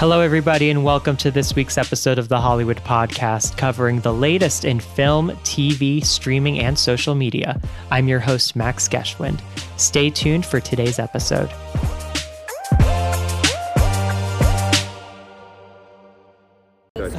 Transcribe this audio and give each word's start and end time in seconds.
Hello, 0.00 0.20
everybody, 0.20 0.70
and 0.70 0.82
welcome 0.82 1.14
to 1.18 1.30
this 1.30 1.54
week's 1.54 1.76
episode 1.76 2.18
of 2.18 2.28
the 2.28 2.40
Hollywood 2.40 2.78
Podcast, 2.78 3.58
covering 3.58 4.00
the 4.00 4.14
latest 4.14 4.64
in 4.64 4.80
film, 4.80 5.32
TV, 5.42 6.02
streaming, 6.02 6.58
and 6.58 6.78
social 6.78 7.14
media. 7.14 7.60
I'm 7.90 8.08
your 8.08 8.18
host, 8.18 8.56
Max 8.56 8.88
Geschwind. 8.88 9.42
Stay 9.76 10.08
tuned 10.08 10.46
for 10.46 10.58
today's 10.58 10.98
episode. 10.98 11.50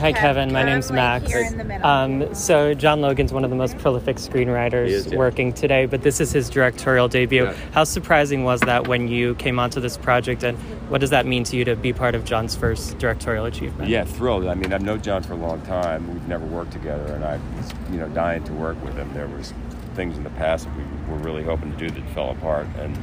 Hi, 0.01 0.11
Kevin. 0.13 0.51
My 0.51 0.63
name's 0.63 0.91
Max. 0.91 1.31
Um, 1.83 2.33
so, 2.33 2.73
John 2.73 3.01
Logan's 3.01 3.31
one 3.31 3.43
of 3.43 3.51
the 3.51 3.55
most 3.55 3.77
prolific 3.77 4.17
screenwriters 4.17 4.87
is, 4.87 5.05
yeah. 5.05 5.15
working 5.15 5.53
today, 5.53 5.85
but 5.85 6.01
this 6.01 6.19
is 6.19 6.31
his 6.31 6.49
directorial 6.49 7.07
debut. 7.07 7.43
Yeah. 7.43 7.55
How 7.71 7.83
surprising 7.83 8.43
was 8.43 8.61
that 8.61 8.87
when 8.87 9.07
you 9.07 9.35
came 9.35 9.59
onto 9.59 9.79
this 9.79 9.97
project, 9.97 10.41
and 10.41 10.57
what 10.89 11.01
does 11.01 11.11
that 11.11 11.27
mean 11.27 11.43
to 11.43 11.55
you 11.55 11.63
to 11.65 11.75
be 11.75 11.93
part 11.93 12.15
of 12.15 12.25
John's 12.25 12.55
first 12.55 12.97
directorial 12.97 13.45
achievement? 13.45 13.91
Yeah, 13.91 14.03
thrilled. 14.03 14.47
I 14.47 14.55
mean, 14.55 14.73
I've 14.73 14.81
known 14.81 15.03
John 15.03 15.21
for 15.21 15.33
a 15.33 15.37
long 15.37 15.61
time. 15.61 16.11
We've 16.11 16.27
never 16.27 16.47
worked 16.47 16.71
together, 16.71 17.13
and 17.13 17.23
I 17.23 17.39
was, 17.57 17.71
you 17.91 17.97
know, 17.99 18.09
dying 18.09 18.43
to 18.45 18.53
work 18.53 18.83
with 18.83 18.95
him. 18.95 19.13
There 19.13 19.27
was 19.27 19.53
things 19.93 20.17
in 20.17 20.23
the 20.23 20.31
past 20.31 20.65
that 20.65 20.75
we 20.75 20.83
were 21.13 21.19
really 21.19 21.43
hoping 21.43 21.71
to 21.73 21.77
do 21.77 21.91
that 21.91 22.09
fell 22.15 22.31
apart, 22.31 22.65
and 22.79 22.97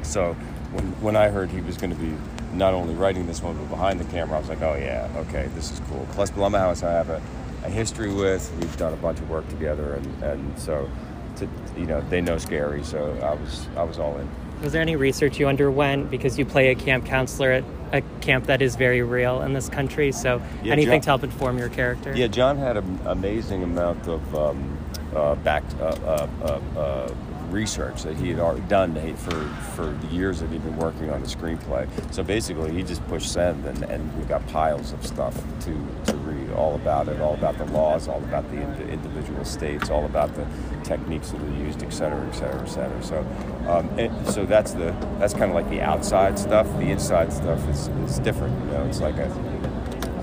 so 0.00 0.32
when 0.72 0.86
when 1.02 1.16
I 1.16 1.28
heard 1.28 1.50
he 1.50 1.60
was 1.60 1.76
going 1.76 1.94
to 1.94 2.00
be 2.00 2.14
not 2.58 2.74
only 2.74 2.94
writing 2.94 3.26
this 3.26 3.42
one 3.42 3.56
but 3.56 3.68
behind 3.70 4.00
the 4.00 4.04
camera, 4.06 4.36
I 4.36 4.40
was 4.40 4.48
like, 4.48 4.60
oh 4.62 4.74
yeah, 4.74 5.08
okay, 5.28 5.48
this 5.54 5.70
is 5.70 5.80
cool. 5.88 6.06
Plus, 6.12 6.30
Blumhouse, 6.30 6.82
I 6.82 6.92
have 6.92 7.08
a, 7.08 7.22
a 7.64 7.70
history 7.70 8.12
with. 8.12 8.52
We've 8.60 8.76
done 8.76 8.92
a 8.92 8.96
bunch 8.96 9.20
of 9.20 9.30
work 9.30 9.48
together, 9.48 9.94
and 9.94 10.22
and 10.22 10.58
so. 10.58 10.90
To, 11.36 11.48
you 11.76 11.86
know, 11.86 12.00
they 12.10 12.20
know 12.20 12.36
scary, 12.36 12.82
so 12.82 13.16
I 13.22 13.34
was 13.40 13.68
I 13.76 13.84
was 13.84 14.00
all 14.00 14.18
in. 14.18 14.28
Was 14.60 14.72
there 14.72 14.82
any 14.82 14.96
research 14.96 15.38
you 15.38 15.46
underwent 15.46 16.10
because 16.10 16.36
you 16.36 16.44
play 16.44 16.72
a 16.72 16.74
camp 16.74 17.06
counselor 17.06 17.52
at 17.52 17.64
a 17.92 18.02
camp 18.20 18.46
that 18.46 18.60
is 18.60 18.74
very 18.74 19.02
real 19.02 19.42
in 19.42 19.52
this 19.52 19.68
country? 19.68 20.10
So, 20.10 20.42
Yeah, 20.64 20.72
anything 20.72 20.94
John- 20.94 21.00
to 21.02 21.10
help 21.10 21.22
inform 21.22 21.58
your 21.58 21.68
character? 21.68 22.12
Yeah, 22.16 22.26
John 22.26 22.58
had 22.58 22.76
an 22.76 22.98
amazing 23.06 23.62
amount 23.62 24.08
of 24.08 24.34
um, 24.34 24.76
uh, 25.14 25.36
back 25.36 25.62
uh, 25.80 25.84
uh, 25.84 26.28
uh, 26.42 26.78
uh, 26.80 27.14
research 27.50 28.02
that 28.02 28.16
he 28.16 28.30
had 28.30 28.38
already 28.38 28.66
done 28.68 28.94
for 29.16 29.38
for 29.74 29.86
the 29.86 30.06
years 30.08 30.40
that 30.40 30.50
he'd 30.50 30.62
been 30.62 30.76
working 30.76 31.10
on 31.10 31.20
the 31.20 31.26
screenplay. 31.26 31.88
So 32.12 32.22
basically, 32.22 32.72
he 32.72 32.82
just 32.82 33.06
pushed 33.08 33.32
send, 33.32 33.64
and, 33.64 33.82
and 33.84 34.18
we 34.18 34.24
got 34.24 34.46
piles 34.48 34.92
of 34.92 35.06
stuff 35.06 35.34
to, 35.60 35.72
to 36.06 36.16
read 36.18 36.50
all 36.52 36.74
about 36.74 37.08
it, 37.08 37.20
all 37.20 37.34
about 37.34 37.58
the 37.58 37.66
laws, 37.66 38.08
all 38.08 38.22
about 38.24 38.48
the 38.50 38.60
indi- 38.60 38.92
individual 38.92 39.44
states, 39.44 39.90
all 39.90 40.04
about 40.04 40.34
the 40.34 40.46
techniques 40.84 41.30
that 41.30 41.40
are 41.40 41.56
used, 41.56 41.82
et 41.82 41.90
cetera, 41.90 42.26
et 42.26 42.32
cetera, 42.32 42.62
et 42.62 42.66
cetera. 42.66 43.02
So, 43.02 43.18
um, 43.68 44.24
so 44.26 44.44
that's 44.44 44.72
the 44.72 44.94
that's 45.18 45.34
kind 45.34 45.50
of 45.50 45.54
like 45.54 45.68
the 45.70 45.80
outside 45.80 46.38
stuff. 46.38 46.66
The 46.78 46.90
inside 46.90 47.32
stuff 47.32 47.66
is, 47.68 47.88
is 47.88 48.18
different. 48.20 48.58
You 48.64 48.72
know, 48.72 48.86
it's 48.86 49.00
like 49.00 49.16
a 49.16 49.28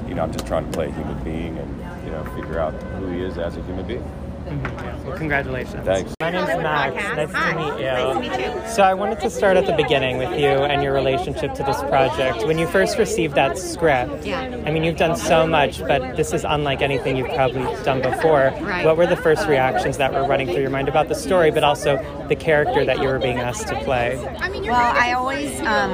you 0.08 0.14
know, 0.14 0.24
I'm 0.24 0.32
just 0.32 0.48
trying 0.48 0.66
to 0.66 0.72
play 0.72 0.88
a 0.88 0.92
human 0.92 1.22
being 1.24 1.58
and, 1.58 2.06
you 2.06 2.12
know, 2.12 2.24
figure 2.36 2.58
out 2.58 2.74
who 2.74 3.10
he 3.10 3.22
is 3.22 3.38
as 3.38 3.58
a 3.58 3.62
human 3.64 3.86
being. 3.86 4.04
Well, 4.46 5.18
congratulations. 5.18 5.86
Thanks. 5.86 6.14
My 6.20 6.30
name's 6.30 6.48
Max. 6.62 6.96
Nice 7.16 7.32
Hi. 7.32 7.54
to 7.54 7.58
meet 7.58 7.80
you. 7.80 7.86
Nice 7.92 8.14
to 8.14 8.20
meet 8.20 8.46
you. 8.66 8.70
So 8.70 8.84
I 8.84 8.94
wanted 8.94 9.20
to 9.22 9.30
start 9.30 9.58
at 9.58 9.66
the 9.66 9.74
beginning 9.74 10.18
with 10.18 10.40
you 10.40 10.48
and 10.48 10.84
your 10.84 10.94
relationship 10.94 11.54
to 11.56 11.64
this 11.64 11.80
project. 11.82 12.46
When 12.46 12.58
you 12.60 12.68
first 12.68 12.98
received 12.98 13.36
that 13.36 13.58
script, 13.58 14.26
Yeah. 14.26 14.42
I 14.66 14.72
mean, 14.72 14.84
you've 14.84 14.98
done 14.98 15.16
so 15.16 15.48
much, 15.48 15.80
but 15.80 16.16
this 16.16 16.34
is 16.34 16.44
unlike 16.48 16.82
anything 16.82 17.18
you've 17.18 17.34
probably 17.34 17.64
done 17.84 18.02
before. 18.02 18.54
Right. 18.62 18.86
What 18.86 18.98
were 18.98 19.08
the 19.08 19.16
first 19.16 19.48
reactions 19.48 19.98
that 19.98 20.14
were 20.14 20.26
running 20.26 20.48
through 20.48 20.62
your 20.62 20.70
mind 20.70 20.90
about 20.90 21.08
the 21.08 21.16
story, 21.16 21.50
but 21.52 21.64
also 21.64 21.98
the 22.28 22.36
character 22.36 22.86
that 22.86 23.00
you 23.00 23.08
were 23.08 23.20
being 23.20 23.40
asked 23.40 23.68
to 23.70 23.76
play? 23.84 24.16
Well, 24.18 24.74
I 24.74 25.14
always, 25.14 25.60
um, 25.62 25.92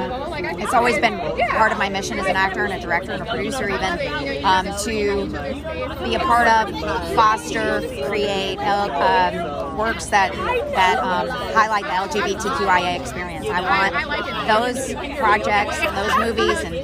it's 0.59 0.73
always 0.73 0.97
been 0.99 1.19
part 1.49 1.71
of 1.71 1.77
my 1.77 1.89
mission 1.89 2.17
as 2.19 2.25
an 2.25 2.35
actor 2.35 2.63
and 2.63 2.73
a 2.73 2.79
director 2.79 3.11
and 3.11 3.21
a 3.21 3.25
producer, 3.25 3.69
even 3.69 4.43
um, 4.45 4.65
to 4.83 6.03
be 6.03 6.15
a 6.15 6.19
part 6.19 6.47
of, 6.47 6.73
foster, 7.15 7.81
create 8.07 8.40
uh, 8.49 9.71
um, 9.71 9.77
works 9.77 10.05
that 10.07 10.33
that 10.33 10.97
um, 10.99 11.27
highlight 11.29 11.83
the 11.83 12.19
LGBTQIA 12.19 12.99
experience. 12.99 13.47
I 13.47 13.61
want 13.61 14.47
those 14.47 14.93
projects 15.17 15.79
and 15.79 15.97
those 15.97 16.17
movies 16.17 16.59
and 16.63 16.75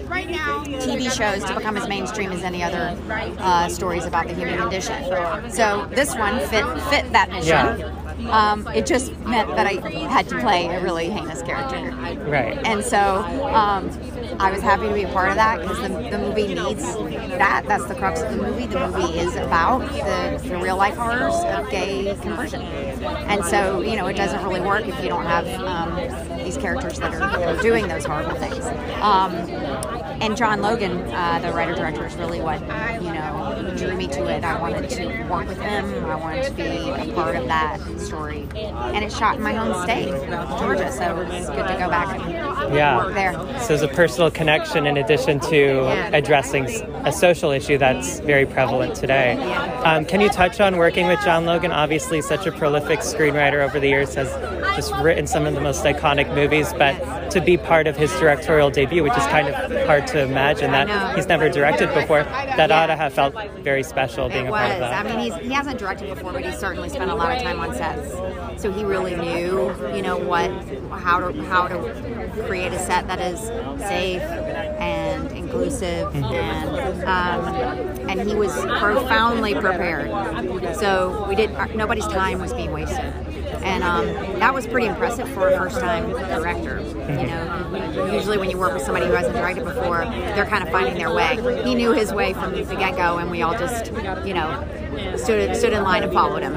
TV 0.81 1.11
shows 1.11 1.43
to 1.45 1.55
become 1.55 1.77
as 1.77 1.87
mainstream 1.87 2.31
as 2.31 2.43
any 2.43 2.63
other 2.63 2.97
uh, 3.39 3.67
stories 3.69 4.05
about 4.05 4.27
the 4.27 4.33
human 4.33 4.57
condition. 4.57 5.03
So 5.51 5.87
this 5.91 6.15
one 6.15 6.39
fit 6.47 6.65
fit 6.89 7.11
that 7.13 7.29
mission. 7.29 7.79
Yeah. 7.79 7.93
Um, 8.31 8.67
it 8.69 8.85
just 8.85 9.15
meant 9.19 9.49
that 9.49 9.67
I 9.67 9.73
had 10.07 10.27
to 10.29 10.39
play 10.39 10.67
a 10.67 10.81
really 10.81 11.09
heinous 11.09 11.41
character. 11.43 11.91
Right. 12.29 12.57
And 12.65 12.83
so 12.83 13.23
um, 13.53 13.89
I 14.39 14.51
was 14.51 14.61
happy 14.61 14.87
to 14.87 14.93
be 14.93 15.03
a 15.03 15.09
part 15.09 15.29
of 15.29 15.35
that 15.35 15.61
because 15.61 15.81
the, 15.81 16.09
the 16.09 16.17
movie 16.17 16.53
needs 16.53 16.83
that. 16.83 17.65
That's 17.67 17.85
the 17.85 17.95
crux 17.95 18.21
of 18.21 18.31
the 18.31 18.37
movie. 18.37 18.67
The 18.67 18.87
movie 18.87 19.19
is 19.19 19.35
about 19.35 19.79
the, 19.91 20.47
the 20.47 20.57
real 20.57 20.77
life 20.77 20.95
horrors 20.95 21.35
of 21.45 21.69
gay 21.71 22.15
conversion. 22.21 22.61
And 22.61 23.43
so, 23.43 23.81
you 23.81 23.95
know, 23.95 24.07
it 24.07 24.15
doesn't 24.15 24.43
really 24.43 24.61
work 24.61 24.87
if 24.87 25.01
you 25.01 25.09
don't 25.09 25.25
have 25.25 25.47
um, 25.61 26.43
these 26.43 26.57
characters 26.57 26.99
that 26.99 27.13
are, 27.13 27.61
doing 27.61 27.87
those 27.87 28.05
horrible 28.05 28.35
things. 28.35 28.63
Um, 29.01 29.33
and 30.21 30.37
John 30.37 30.61
Logan, 30.61 30.99
uh, 31.11 31.39
the 31.39 31.51
writer 31.51 31.75
director, 31.75 32.05
is 32.05 32.15
really 32.15 32.39
what 32.39 32.61
you 33.01 33.11
know 33.11 33.73
drew 33.77 33.95
me 33.95 34.07
to 34.07 34.27
it. 34.27 34.43
I 34.43 34.59
wanted 34.59 34.89
to 34.89 35.23
work 35.29 35.47
with 35.47 35.59
him. 35.61 35.85
I 36.05 36.15
wanted 36.15 36.43
to 36.45 36.51
be 36.51 36.63
a 36.63 37.13
part 37.13 37.35
of 37.35 37.47
that 37.47 37.79
story, 37.99 38.47
and 38.55 39.03
it's 39.03 39.17
shot 39.17 39.37
in 39.37 39.43
my 39.43 39.53
home 39.53 39.83
state, 39.83 40.09
Georgia. 40.59 40.91
So 40.91 41.21
it's 41.21 41.49
good 41.49 41.67
to 41.67 41.75
go 41.79 41.89
back 41.89 42.19
and 42.19 42.46
Yeah. 42.71 43.09
there. 43.13 43.33
So 43.61 43.67
there's 43.69 43.81
a 43.81 43.87
personal 43.87 44.31
connection 44.31 44.85
in 44.87 44.97
addition 44.97 45.39
to 45.41 45.55
Yeah. 45.55 46.09
addressing 46.13 46.65
a 47.05 47.11
social 47.11 47.51
issue 47.51 47.77
that's 47.77 48.19
very 48.21 48.45
prevalent 48.45 48.95
today. 48.95 49.33
Um, 49.83 50.05
can 50.05 50.21
you 50.21 50.29
touch 50.29 50.59
on 50.59 50.77
working 50.77 51.07
with 51.07 51.19
John 51.23 51.45
Logan? 51.45 51.71
Obviously, 51.71 52.21
such 52.21 52.45
a 52.45 52.51
prolific 52.51 52.99
screenwriter 52.99 53.63
over 53.63 53.79
the 53.79 53.87
years, 53.87 54.15
has 54.15 54.29
just 54.75 54.93
written 54.97 55.25
some 55.27 55.45
of 55.45 55.53
the 55.55 55.61
most 55.61 55.83
iconic 55.83 56.33
movies, 56.35 56.73
but 56.77 56.93
to 57.31 57.41
be 57.41 57.57
part 57.57 57.87
of 57.87 57.95
his 57.97 58.11
directorial 58.19 58.69
debut, 58.69 59.03
which 59.03 59.17
is 59.17 59.25
kind 59.27 59.47
of 59.47 59.55
hard 59.87 60.07
to 60.07 60.21
imagine 60.21 60.71
that 60.71 61.15
he's 61.15 61.27
never 61.27 61.49
directed 61.49 61.93
before, 61.93 62.23
that 62.23 62.69
Yeah. 62.69 62.83
ought 62.83 62.87
to 62.87 62.95
have 62.95 63.13
felt 63.13 63.33
very 63.63 63.83
special 63.83 64.29
being 64.29 64.45
It 64.45 64.49
a 64.49 64.51
was. 64.51 64.59
part 64.61 64.71
of 64.73 64.79
that. 64.79 65.05
I 65.05 65.09
mean, 65.09 65.19
he's, 65.19 65.35
he 65.35 65.53
hasn't 65.53 65.77
directed 65.79 66.09
before, 66.09 66.31
but 66.31 66.43
he's 66.43 66.57
certainly 66.57 66.89
spent 66.89 67.11
a 67.11 67.15
lot 67.15 67.35
of 67.35 67.41
time 67.43 67.59
on 67.59 67.73
sets. 67.75 68.13
So 68.61 68.71
he 68.71 68.83
really 68.83 69.15
knew, 69.15 69.73
you 69.93 70.01
know, 70.01 70.17
what, 70.17 70.49
how 70.99 71.19
to, 71.19 71.41
how 71.45 71.67
to 71.67 72.26
create 72.45 72.73
a 72.73 72.79
set 72.79 73.07
that 73.07 73.19
is 73.19 73.39
safe 73.79 74.21
and 74.21 75.31
inclusive, 75.31 76.13
and 76.15 77.03
um, 77.03 77.45
and 78.09 78.21
he 78.21 78.35
was 78.35 78.53
profoundly 78.79 79.53
prepared. 79.53 80.09
So 80.75 81.25
we 81.27 81.35
did. 81.35 81.51
Nobody's 81.75 82.07
time 82.07 82.39
was 82.39 82.53
being 82.53 82.71
wasted. 82.71 83.13
And 83.63 83.83
um, 83.83 84.05
that 84.39 84.53
was 84.53 84.67
pretty 84.67 84.87
impressive 84.87 85.27
for 85.29 85.49
a 85.49 85.57
first-time 85.57 86.11
director. 86.11 86.79
You 86.81 87.27
know, 87.27 88.11
usually 88.13 88.37
when 88.37 88.49
you 88.49 88.57
work 88.57 88.73
with 88.73 88.83
somebody 88.83 89.07
who 89.07 89.13
hasn't 89.13 89.35
directed 89.35 89.65
before, 89.65 90.05
they're 90.05 90.45
kind 90.45 90.63
of 90.63 90.69
finding 90.69 90.95
their 90.95 91.13
way. 91.13 91.37
He 91.63 91.75
knew 91.75 91.91
his 91.91 92.13
way 92.13 92.33
from 92.33 92.53
the 92.53 92.63
get-go, 92.63 93.17
and 93.17 93.29
we 93.31 93.41
all 93.41 93.57
just, 93.57 93.87
you 94.25 94.33
know, 94.33 94.63
stood 95.17 95.55
stood 95.55 95.73
in 95.73 95.83
line 95.83 96.03
and 96.03 96.13
followed 96.13 96.43
him. 96.43 96.53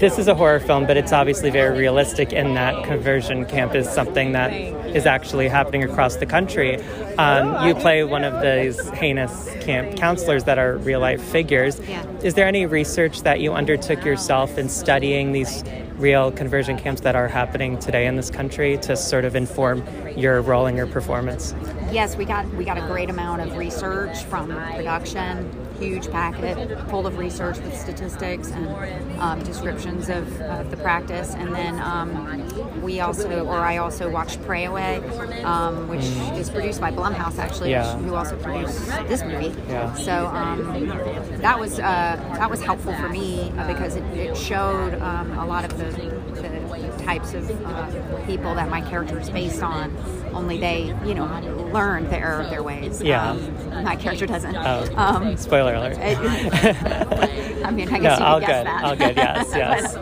This 0.00 0.18
is 0.18 0.28
a 0.28 0.34
horror 0.34 0.60
film, 0.60 0.86
but 0.86 0.96
it's 0.96 1.12
obviously 1.12 1.50
very 1.50 1.76
realistic 1.76 2.32
in 2.32 2.54
that 2.54 2.84
conversion 2.84 3.46
camp 3.46 3.74
is 3.74 3.88
something 3.88 4.32
that 4.32 4.52
is 4.94 5.06
actually 5.06 5.48
happening 5.48 5.82
across 5.82 6.16
the 6.16 6.26
country. 6.26 6.76
Um, 7.16 7.66
you 7.66 7.74
play 7.74 8.04
one 8.04 8.22
of 8.22 8.42
these 8.42 8.88
heinous 8.90 9.50
camp 9.62 9.96
counselors 9.96 10.44
that 10.44 10.58
are 10.58 10.76
real 10.78 11.00
life 11.00 11.22
figures. 11.22 11.80
Is 12.22 12.34
there 12.34 12.46
any 12.46 12.66
research 12.66 13.22
that 13.22 13.40
you 13.40 13.52
undertook 13.52 14.04
yourself 14.04 14.58
in 14.58 14.68
studying 14.68 15.32
these 15.32 15.64
real 15.96 16.30
conversion 16.30 16.78
camps 16.78 17.00
that 17.00 17.16
are 17.16 17.28
happening 17.28 17.78
today 17.78 18.06
in 18.06 18.16
this 18.16 18.30
country 18.30 18.76
to 18.78 18.96
sort 18.96 19.24
of 19.24 19.34
inform 19.34 19.82
your 20.16 20.42
role 20.42 20.66
and 20.66 20.76
your 20.76 20.86
performance? 20.86 21.54
Yes, 21.90 22.16
we 22.16 22.26
got 22.26 22.46
we 22.54 22.64
got 22.64 22.76
a 22.76 22.86
great 22.86 23.08
amount 23.08 23.40
of 23.40 23.56
research 23.56 24.24
from 24.24 24.48
production, 24.48 25.50
huge 25.78 26.10
packet 26.10 26.78
full 26.88 27.06
of 27.06 27.18
research 27.18 27.58
with 27.58 27.76
statistics 27.78 28.50
and 28.50 29.20
um, 29.20 29.42
descriptions 29.42 30.08
of, 30.08 30.40
of 30.42 30.70
the 30.70 30.76
practice, 30.76 31.34
and 31.34 31.54
then 31.54 31.78
um, 31.80 32.82
we 32.82 33.00
also, 33.00 33.44
or 33.46 33.58
I 33.58 33.76
also 33.78 34.10
watched 34.10 34.42
Pray 34.44 34.64
Away, 34.64 34.96
um, 35.44 35.88
which 35.88 36.04
is 36.38 36.50
produced 36.50 36.80
by 36.80 36.90
Blumhouse 36.90 37.38
actually, 37.38 37.70
Yeah. 37.70 37.96
who 37.98 38.14
also 38.14 38.36
produced 38.36 38.86
this 39.08 39.22
movie. 39.22 39.54
Yeah. 39.68 39.94
So 39.94 40.26
um, 40.26 40.88
that 41.40 41.58
was 41.58 41.78
uh, 41.78 41.82
that 42.38 42.50
was 42.50 42.62
helpful 42.62 42.94
for 42.94 43.08
me 43.08 43.52
because 43.66 43.96
it, 43.96 44.04
it 44.14 44.36
showed 44.36 44.94
um, 45.00 45.38
a 45.38 45.46
lot 45.46 45.64
of 45.64 45.76
the, 45.78 45.84
the 46.40 46.65
types 47.06 47.32
of 47.34 47.48
uh, 47.64 48.26
people 48.26 48.54
that 48.56 48.68
my 48.68 48.80
character 48.82 49.18
is 49.18 49.30
based 49.30 49.62
on. 49.62 49.96
Only 50.34 50.58
they, 50.58 50.94
you 51.06 51.14
know, 51.14 51.24
learn 51.72 52.04
the 52.10 52.18
error 52.18 52.42
of 52.42 52.50
their 52.50 52.62
ways. 52.62 53.00
Yeah. 53.00 53.30
Um, 53.30 53.84
my 53.84 53.96
character 53.96 54.26
doesn't. 54.26 54.56
Oh, 54.56 54.92
Um, 54.96 55.36
spoiler 55.36 55.74
alert. 55.74 55.96
I 56.00 57.70
mean, 57.70 57.88
I 57.88 57.98
no, 57.98 58.00
guess 58.00 58.18
you 58.18 58.24
all 58.24 58.40
could 58.40 58.46
good. 58.46 58.46
guess 58.46 58.64
that. 58.64 58.84
All 58.84 58.96
good. 58.96 59.16
Yes, 59.16 59.46
yes. 59.54 59.94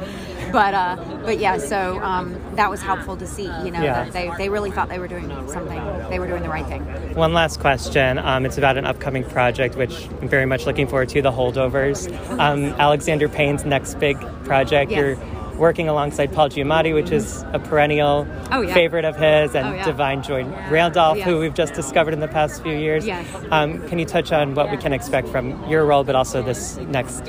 but 0.53 0.75
uh, 0.75 0.97
but 1.25 1.39
yeah, 1.39 1.59
so 1.59 1.99
um, 2.01 2.35
that 2.57 2.71
was 2.71 2.81
helpful 2.83 3.17
to 3.17 3.27
see. 3.27 3.45
You 3.45 3.71
know, 3.71 3.83
Yeah. 3.83 4.05
that 4.05 4.13
they 4.13 4.31
they 4.39 4.49
really 4.49 4.71
thought 4.71 4.89
they 4.89 4.99
were 4.99 5.09
doing 5.09 5.29
something. 5.49 5.81
They 6.11 6.19
were 6.19 6.27
doing 6.27 6.43
the 6.43 6.49
right 6.49 6.67
thing. 6.67 6.83
One 7.15 7.33
last 7.35 7.61
question. 7.61 8.19
Um, 8.19 8.45
it's 8.47 8.59
about 8.59 8.77
an 8.77 8.87
upcoming 8.87 9.25
project, 9.25 9.77
which 9.77 10.07
I'm 10.21 10.29
very 10.29 10.47
much 10.47 10.67
looking 10.67 10.87
forward 10.89 11.09
to. 11.11 11.23
The 11.23 11.31
Holdovers, 11.33 12.09
um, 12.39 12.65
Alexander 12.81 13.29
Payne's 13.29 13.65
next 13.65 13.99
big 14.01 14.19
project. 14.45 14.91
Yes. 14.91 14.99
You're 15.19 15.44
working 15.57 15.89
alongside 15.89 16.33
Paul 16.33 16.49
Giamatti, 16.49 16.93
which 16.95 17.11
is 17.11 17.45
a 17.53 17.59
perennial 17.59 18.27
Oh, 18.51 18.61
yeah. 18.63 18.75
favorite 18.75 19.05
of 19.05 19.17
his, 19.17 19.55
and 19.55 19.69
Oh, 19.69 19.73
yeah. 19.75 19.85
Da'Vine 19.85 20.23
Joy 20.27 20.45
Randolph, 20.71 21.19
who 21.21 21.39
we've 21.39 21.55
just 21.55 21.75
discovered 21.75 22.13
in 22.13 22.21
the 22.21 22.29
past 22.29 22.63
few 22.63 22.75
years. 22.75 23.07
Yes. 23.07 23.27
Um, 23.51 23.87
can 23.89 23.99
you 23.99 24.05
touch 24.05 24.33
on 24.33 24.55
what 24.55 24.71
we 24.71 24.77
can 24.77 24.93
expect 24.93 25.29
from 25.29 25.69
your 25.69 25.85
role, 25.87 26.05
but 26.05 26.15
also 26.15 26.43
this 26.43 26.77
next 26.79 27.25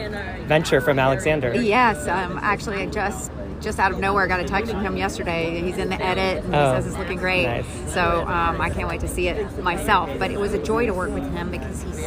venture 0.47 0.81
from 0.81 0.97
Alexander? 0.99 1.53
Yes, 1.55 2.07
um, 2.07 2.39
actually, 2.41 2.77
I 2.77 2.85
just 2.87 3.31
just 3.61 3.79
out 3.79 3.91
of 3.91 3.99
nowhere 3.99 4.27
got 4.27 4.39
a 4.39 4.43
text 4.45 4.71
from 4.71 4.81
him 4.81 4.97
yesterday. 4.97 5.61
He's 5.61 5.77
in 5.77 5.89
the 5.89 6.01
edit 6.01 6.43
and 6.43 6.53
he 6.53 6.59
Oh, 6.59 6.75
says 6.75 6.87
it's 6.87 6.97
looking 6.97 7.17
great. 7.17 7.45
nice. 7.45 7.93
So 7.93 8.21
um, 8.27 8.59
I 8.61 8.69
can't 8.69 8.87
wait 8.87 9.01
to 9.01 9.07
see 9.07 9.27
it 9.27 9.61
myself. 9.63 10.09
But 10.19 10.31
it 10.31 10.39
was 10.39 10.53
a 10.53 10.61
joy 10.61 10.85
to 10.85 10.93
work 10.93 11.11
with 11.11 11.29
him 11.33 11.51
because 11.51 11.81
he's 11.81 11.99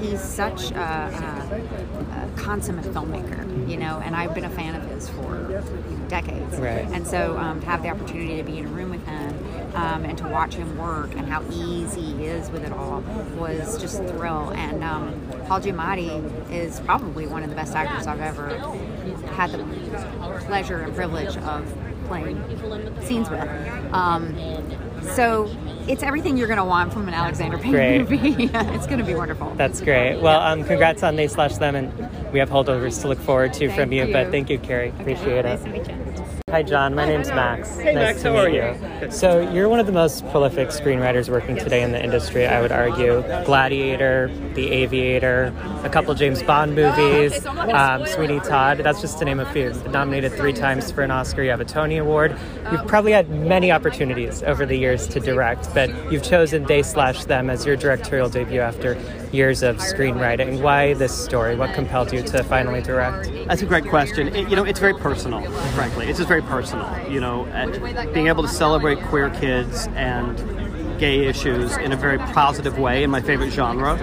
he's 0.00 0.20
such 0.20 0.70
a, 0.72 0.76
a, 0.80 2.24
a 2.24 2.40
consummate 2.40 2.84
filmmaker, 2.86 3.68
you 3.68 3.76
know. 3.76 4.00
And 4.04 4.14
I've 4.16 4.34
been 4.34 4.44
a 4.44 4.50
fan 4.50 4.74
of 4.74 4.82
his 4.90 5.08
for 5.10 5.62
decades. 6.08 6.56
Right. 6.58 6.86
And 6.92 7.06
so 7.06 7.36
um, 7.38 7.60
to 7.60 7.66
have 7.66 7.82
the 7.82 7.88
opportunity 7.88 8.36
to 8.36 8.42
be 8.42 8.58
in 8.58 8.66
a 8.66 8.68
room 8.68 8.90
with 8.90 9.06
him 9.06 9.74
um, 9.74 10.04
and 10.04 10.18
to 10.18 10.28
watch 10.28 10.54
him 10.54 10.76
work 10.76 11.14
and 11.14 11.26
how 11.26 11.42
easy 11.50 12.02
he 12.02 12.26
is 12.26 12.50
with 12.50 12.64
it 12.64 12.72
all 12.72 13.00
was 13.38 13.78
just 13.80 14.00
a 14.00 14.06
thrill. 14.08 14.50
And 14.50 14.84
um, 14.84 15.18
Paul 15.46 15.60
Giamatti 15.60 16.50
is 16.50 16.80
probably 16.80 17.26
one 17.26 17.42
of 17.42 17.48
the 17.48 17.56
best 17.56 17.74
actors 17.74 18.06
I've 18.06 18.20
ever 18.20 18.48
had 19.34 19.52
the 19.52 19.58
pleasure 20.46 20.80
and 20.80 20.94
privilege 20.94 21.36
of 21.36 21.74
playing 22.06 22.42
scenes 23.02 23.30
with. 23.30 23.40
Um, 23.92 24.36
so 25.14 25.50
it's 25.88 26.02
everything 26.02 26.36
you're 26.36 26.46
going 26.46 26.58
to 26.58 26.64
want 26.64 26.92
from 26.92 27.08
an 27.08 27.14
Alexander 27.14 27.58
Payne 27.58 27.72
Great. 27.72 27.98
movie. 27.98 28.44
it's 28.54 28.86
going 28.86 28.98
to 28.98 29.04
be 29.04 29.14
wonderful. 29.14 29.52
That's 29.56 29.80
great. 29.80 30.20
Well, 30.20 30.40
um, 30.40 30.64
congrats 30.64 31.02
on 31.02 31.16
They 31.16 31.28
Slash 31.28 31.56
Them, 31.56 31.74
and 31.74 32.32
we 32.32 32.38
have 32.38 32.50
holdovers 32.50 33.00
to 33.02 33.08
look 33.08 33.18
forward 33.18 33.52
to 33.54 33.68
Thank 33.68 33.80
from 33.80 33.92
you. 33.92 34.12
But 34.12 34.30
thank 34.30 34.50
you, 34.50 34.58
Carrie. 34.58 34.90
Appreciate 34.90 35.44
nice 35.44 35.64
it. 35.64 36.01
You. 36.52 36.56
Hi, 36.56 36.62
John. 36.62 36.94
My 36.94 37.06
name's 37.06 37.28
Max. 37.28 37.76
Hey, 37.78 37.94
nice 37.94 37.94
Max, 37.94 38.22
to 38.22 38.28
how 38.32 38.44
meet 38.44 38.60
are 38.60 39.04
you. 39.04 39.10
So, 39.10 39.50
you're 39.52 39.68
one 39.68 39.80
of 39.80 39.86
the 39.86 39.92
most 39.92 40.26
prolific 40.30 40.68
screenwriters 40.68 41.28
working 41.28 41.56
today 41.56 41.82
in 41.82 41.92
the 41.92 42.02
industry, 42.02 42.46
I 42.46 42.60
would 42.60 42.72
argue. 42.72 43.22
Gladiator, 43.44 44.30
The 44.54 44.70
Aviator, 44.70 45.52
a 45.82 45.88
couple 45.88 46.14
James 46.14 46.42
Bond 46.42 46.74
movies, 46.74 47.44
um, 47.46 48.06
Sweeney 48.06 48.40
Todd. 48.40 48.78
That's 48.78 49.00
just 49.00 49.18
to 49.18 49.24
name 49.24 49.40
a 49.40 49.52
few. 49.52 49.72
Nominated 49.90 50.32
three 50.32 50.52
times 50.52 50.90
for 50.90 51.02
an 51.02 51.10
Oscar. 51.10 51.42
You 51.42 51.50
have 51.50 51.60
a 51.60 51.64
Tony 51.64 51.96
Award. 51.96 52.36
You've 52.70 52.86
probably 52.86 53.12
had 53.12 53.30
many 53.30 53.72
opportunities 53.72 54.42
over 54.42 54.66
the 54.66 54.76
years 54.76 55.08
to 55.08 55.20
direct, 55.20 55.72
but 55.74 55.90
you've 56.12 56.22
chosen 56.22 56.64
They 56.64 56.82
Slash 56.82 57.24
Them 57.24 57.50
as 57.50 57.66
your 57.66 57.76
directorial 57.76 58.28
debut 58.28 58.60
after 58.60 58.94
years 59.32 59.62
of 59.62 59.76
screenwriting. 59.76 60.60
Why 60.60 60.94
this 60.94 61.12
story? 61.12 61.56
What 61.56 61.74
compelled 61.74 62.12
you 62.12 62.22
to 62.22 62.44
finally 62.44 62.82
direct? 62.82 63.30
That's 63.46 63.62
a 63.62 63.66
great 63.66 63.86
question. 63.86 64.28
It, 64.28 64.48
you 64.48 64.56
know, 64.56 64.64
it's 64.64 64.80
very 64.80 64.94
personal, 64.94 65.42
frankly. 65.72 66.08
It's 66.08 66.18
just 66.18 66.28
very 66.28 66.42
personal. 66.42 66.88
You 67.10 67.20
know, 67.20 67.44
being 68.12 68.28
able 68.28 68.42
to 68.42 68.48
celebrate 68.48 69.00
queer 69.04 69.30
kids 69.30 69.88
and 69.94 70.38
gay 70.98 71.26
issues 71.26 71.76
in 71.78 71.90
a 71.90 71.96
very 71.96 72.18
positive 72.18 72.78
way 72.78 73.02
in 73.02 73.10
my 73.10 73.20
favorite 73.20 73.50
genre 73.50 73.96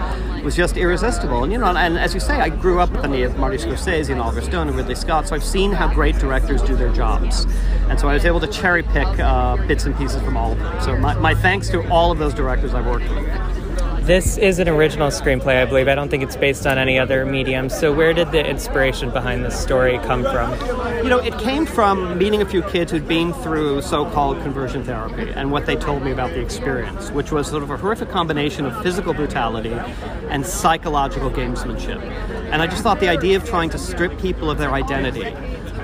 was 0.44 0.54
just 0.54 0.76
irresistible. 0.76 1.44
And 1.44 1.52
you 1.54 1.58
know, 1.58 1.68
and 1.68 1.98
as 1.98 2.14
you 2.14 2.20
say, 2.20 2.42
I 2.42 2.50
grew 2.50 2.82
up 2.82 2.92
with 2.92 3.10
the 3.10 3.24
of 3.24 3.38
Marty 3.38 3.58
Scorsese 3.58 4.10
and 4.10 4.20
Oliver 4.20 4.42
Stone 4.42 4.68
and 4.68 4.76
Ridley 4.76 4.96
Scott, 4.96 5.28
so 5.28 5.36
I've 5.36 5.44
seen 5.44 5.72
how 5.72 5.88
great 5.94 6.18
directors 6.18 6.62
do 6.62 6.76
their 6.76 6.92
jobs. 6.92 7.46
And 7.88 7.98
so 8.00 8.10
I 8.10 8.14
was 8.14 8.26
able 8.26 8.42
to 8.42 8.48
cherry 8.48 8.84
pick 8.84 9.08
uh, 9.20 9.56
bits 9.66 9.86
and 9.86 9.96
pieces 9.98 10.22
from 10.22 10.36
all 10.36 10.52
of 10.52 10.60
them. 10.60 10.82
So 10.82 10.98
my, 10.98 11.14
my 11.16 11.34
thanks 11.34 11.70
to 11.70 11.90
all 11.90 12.12
of 12.12 12.18
those 12.18 12.34
directors 12.34 12.74
I've 12.74 12.86
worked 12.86 13.10
with. 13.10 13.49
This 14.10 14.40
is 14.40 14.58
an 14.58 14.68
original 14.68 15.10
screenplay, 15.10 15.62
I 15.62 15.66
believe. 15.66 15.88
I 15.88 15.94
don't 15.94 16.10
think 16.10 16.24
it's 16.24 16.36
based 16.36 16.66
on 16.66 16.80
any 16.80 16.98
other 16.98 17.28
medium. 17.28 17.70
So, 17.70 17.94
where 17.94 18.12
did 18.12 18.32
the 18.32 18.44
inspiration 18.44 19.12
behind 19.12 19.46
this 19.46 19.56
story 19.62 20.00
come 20.00 20.24
from? 20.24 20.52
You 21.04 21.10
know, 21.10 21.20
it 21.20 21.38
came 21.38 21.68
from 21.68 22.18
meeting 22.18 22.42
a 22.42 22.46
few 22.46 22.64
kids 22.64 22.92
who'd 22.92 23.08
been 23.08 23.34
through 23.34 23.84
so 23.84 24.10
called 24.10 24.42
conversion 24.42 24.84
therapy 24.84 25.32
and 25.36 25.52
what 25.52 25.68
they 25.68 25.76
told 25.76 26.02
me 26.02 26.10
about 26.10 26.32
the 26.32 26.42
experience, 26.42 27.12
which 27.12 27.32
was 27.32 27.50
sort 27.50 27.62
of 27.62 27.70
a 27.70 27.78
horrific 27.78 28.10
combination 28.10 28.66
of 28.66 28.82
physical 28.82 29.14
brutality 29.14 29.74
and 30.30 30.44
psychological 30.44 31.30
gamesmanship. 31.30 32.02
And 32.52 32.64
I 32.64 32.66
just 32.66 32.82
thought 32.82 33.00
the 33.00 33.10
idea 33.10 33.38
of 33.38 33.46
trying 33.48 33.70
to 33.70 33.78
strip 33.78 34.20
people 34.20 34.50
of 34.50 34.58
their 34.58 34.74
identity. 34.74 35.36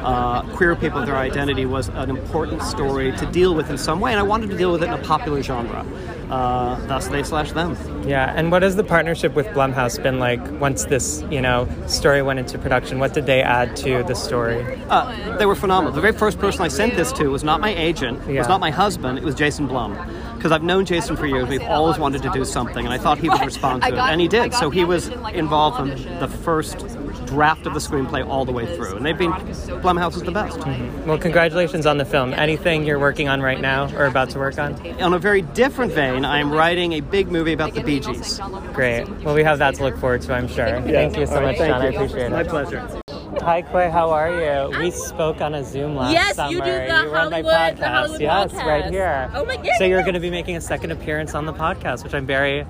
Uh, 0.06 0.44
queer 0.56 0.76
people 0.76 1.00
of 1.00 1.08
their 1.08 1.16
identity 1.16 1.66
was 1.66 1.88
an 1.90 2.12
important 2.12 2.62
story 2.62 3.12
to 3.18 3.26
deal 3.32 3.56
with 3.56 3.72
in 3.72 3.78
some 3.78 4.00
way, 4.00 4.12
and 4.12 4.20
I 4.20 4.24
wanted 4.24 4.52
to 4.52 4.58
deal 4.58 4.72
with 4.72 4.84
it 4.84 4.88
in 4.88 4.94
a 4.94 5.02
popular 5.02 5.42
genre. 5.42 5.84
Uh, 6.30 6.76
thus, 6.88 7.08
they 7.08 7.24
slash 7.24 7.52
them. 7.54 7.76
Yeah, 8.08 8.32
and 8.36 8.52
what 8.52 8.62
has 8.62 8.76
the 8.76 8.84
partnership 8.84 9.34
with 9.34 9.48
Blumhouse 9.48 10.02
been 10.02 10.20
like 10.20 10.42
once 10.60 10.86
this, 10.86 11.24
you 11.32 11.42
know, 11.42 11.68
story 11.88 12.22
went 12.22 12.38
into 12.40 12.58
production? 12.60 13.00
What 13.00 13.14
did 13.14 13.26
they 13.26 13.42
add 13.42 13.76
to 13.78 14.04
the 14.04 14.14
story? 14.16 14.64
Uh, 14.90 15.38
they 15.38 15.46
were 15.48 15.56
phenomenal. 15.56 15.92
The 15.94 16.02
very 16.02 16.14
first 16.14 16.38
person 16.40 16.62
I 16.62 16.68
sent 16.68 16.96
this 16.96 17.12
to 17.14 17.30
was 17.30 17.44
not 17.44 17.60
my 17.60 17.74
agent, 17.74 18.22
it 18.28 18.34
Yeah. 18.34 18.40
was 18.42 18.48
not 18.48 18.60
my 18.60 18.72
husband, 18.72 19.18
it 19.18 19.24
was 19.24 19.34
Jason 19.36 19.66
Blum. 19.68 19.98
Because 20.36 20.52
I've 20.52 20.64
known 20.64 20.86
Jason 20.86 21.16
for 21.16 21.26
years, 21.26 21.48
we've 21.48 21.64
always 21.64 21.98
wanted 21.98 22.22
to 22.22 22.30
do 22.30 22.46
something, 22.46 22.86
and 22.86 22.94
I 22.94 23.00
thought 23.00 23.18
he 23.18 23.30
would 23.30 23.44
respond 23.44 23.82
to 23.82 23.88
it, 23.90 23.98
and 23.98 24.22
he 24.22 24.28
did. 24.28 24.54
So 24.54 24.70
he 24.70 24.84
was 24.86 25.08
involved 25.34 25.78
from 25.78 25.90
the 26.20 26.28
first 26.28 26.86
draft 27.26 27.66
of 27.66 27.74
the 27.74 27.80
screenplay 27.80 28.26
all 28.28 28.46
the 28.46 28.52
way 28.52 28.66
through, 28.76 28.96
and 28.96 29.06
they've 29.06 29.18
been 29.18 29.32
Blumhouse 29.32 30.16
is 30.16 30.24
the 30.24 30.32
best. 30.32 30.58
Mm-hmm. 30.60 31.08
Well, 31.08 31.18
congratulations 31.18 31.86
on 31.86 31.98
the 31.98 32.06
film. 32.06 32.34
Anything 32.34 32.86
you're 32.86 33.00
working 33.00 33.28
on 33.30 33.42
right 33.42 33.60
now 33.60 33.94
or 33.96 34.06
about 34.06 34.30
to 34.32 34.40
work 34.40 34.58
on? 34.58 34.76
On 35.02 35.14
a 35.14 35.20
very 35.20 35.42
different 35.42 35.92
vein, 35.94 36.26
I 36.26 36.40
am 36.40 36.52
writing 36.52 36.94
a 36.94 37.02
big 37.02 37.32
movie 37.32 37.54
about 37.54 37.74
the 37.74 37.82
Bee 37.82 38.00
Gees. 38.00 38.40
Great. 38.74 39.08
Well, 39.24 39.36
we 39.36 39.44
have 39.44 39.60
that 39.60 39.76
to 39.76 39.84
look 39.84 39.98
forward 39.98 40.22
to, 40.24 40.34
I'm 40.34 40.48
sure. 40.48 40.82
Thank 40.82 41.18
you 41.18 41.26
so 41.26 41.36
All 41.36 41.42
right, 41.42 41.48
much, 41.48 41.58
thank 41.58 41.72
John. 41.72 41.82
I 41.82 41.86
appreciate 41.88 42.32
My 42.32 42.42
it. 42.42 42.46
My 42.46 42.50
pleasure. 42.50 43.02
Hi, 43.42 43.62
Quei. 43.62 43.90
How 43.92 44.10
are 44.12 44.32
you? 44.72 44.80
We 44.80 44.92
spoke 44.92 45.42
on 45.42 45.54
a 45.56 45.64
Zoom 45.64 45.96
last 45.96 46.14
Yes, 46.14 46.36
summer. 46.38 46.52
you 46.52 46.60
do 46.60 46.66
the 46.66 46.72
you 47.04 47.10
were 47.12 47.18
on 47.18 47.30
my 47.32 47.42
Hollywood- 47.42 47.54
podcast. 47.54 47.78
the 47.78 47.88
Hollywood 47.90 48.22
yes, 48.22 48.52
podcast. 48.54 48.66
right 48.66 48.86
here. 48.92 49.32
Oh 49.36 49.46
my- 49.46 49.56
goodness. 49.58 49.78
So 49.78 49.84
you're 49.86 50.02
going 50.02 50.14
to 50.16 50.20
be 50.20 50.32
making 50.32 50.56
a 50.56 50.62
second 50.62 50.92
appearance 50.92 51.36
on 51.36 51.46
the 51.46 51.54
podcast, 51.54 52.04
which 52.04 52.14
I'm 52.14 52.26
very 52.26 52.66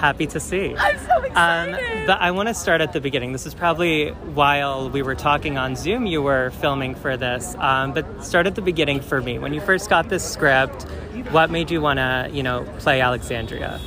happy 0.00 0.26
to 0.26 0.40
see. 0.40 0.74
I'm 0.76 0.98
so 0.98 1.16
Um, 1.36 1.68
excited. 1.74 2.06
but 2.06 2.20
I 2.20 2.30
want 2.30 2.48
to 2.48 2.54
start 2.54 2.80
at 2.80 2.92
the 2.92 3.00
beginning. 3.00 3.32
This 3.32 3.44
is 3.46 3.54
probably 3.54 4.08
while 4.34 4.88
we 4.90 5.02
were 5.02 5.14
talking 5.14 5.58
on 5.58 5.76
Zoom, 5.76 6.06
you 6.06 6.22
were 6.22 6.50
filming 6.62 6.94
for 6.94 7.16
this. 7.16 7.54
Um, 7.58 7.92
but 7.92 8.24
start 8.24 8.46
at 8.46 8.54
the 8.54 8.62
beginning 8.62 9.00
for 9.00 9.20
me. 9.20 9.38
When 9.38 9.52
you 9.52 9.60
first 9.60 9.90
got 9.90 10.08
this 10.08 10.24
script, 10.28 10.82
what 11.30 11.50
made 11.50 11.70
you 11.70 11.80
want 11.82 11.98
to, 11.98 12.28
you 12.32 12.42
know, 12.42 12.64
play 12.78 13.00
Alexandria? 13.02 13.78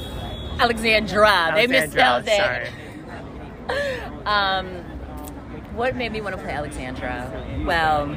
Alexandra. 0.59 1.51
They 1.55 1.63
Alexandra, 1.63 2.21
misspelled 2.23 2.27
it. 2.27 2.69
Um, 4.25 4.67
what 5.75 5.95
made 5.97 6.11
me 6.13 6.21
want 6.21 6.35
to 6.37 6.41
play 6.41 6.51
Alexandra? 6.53 7.29
Well, 7.65 8.07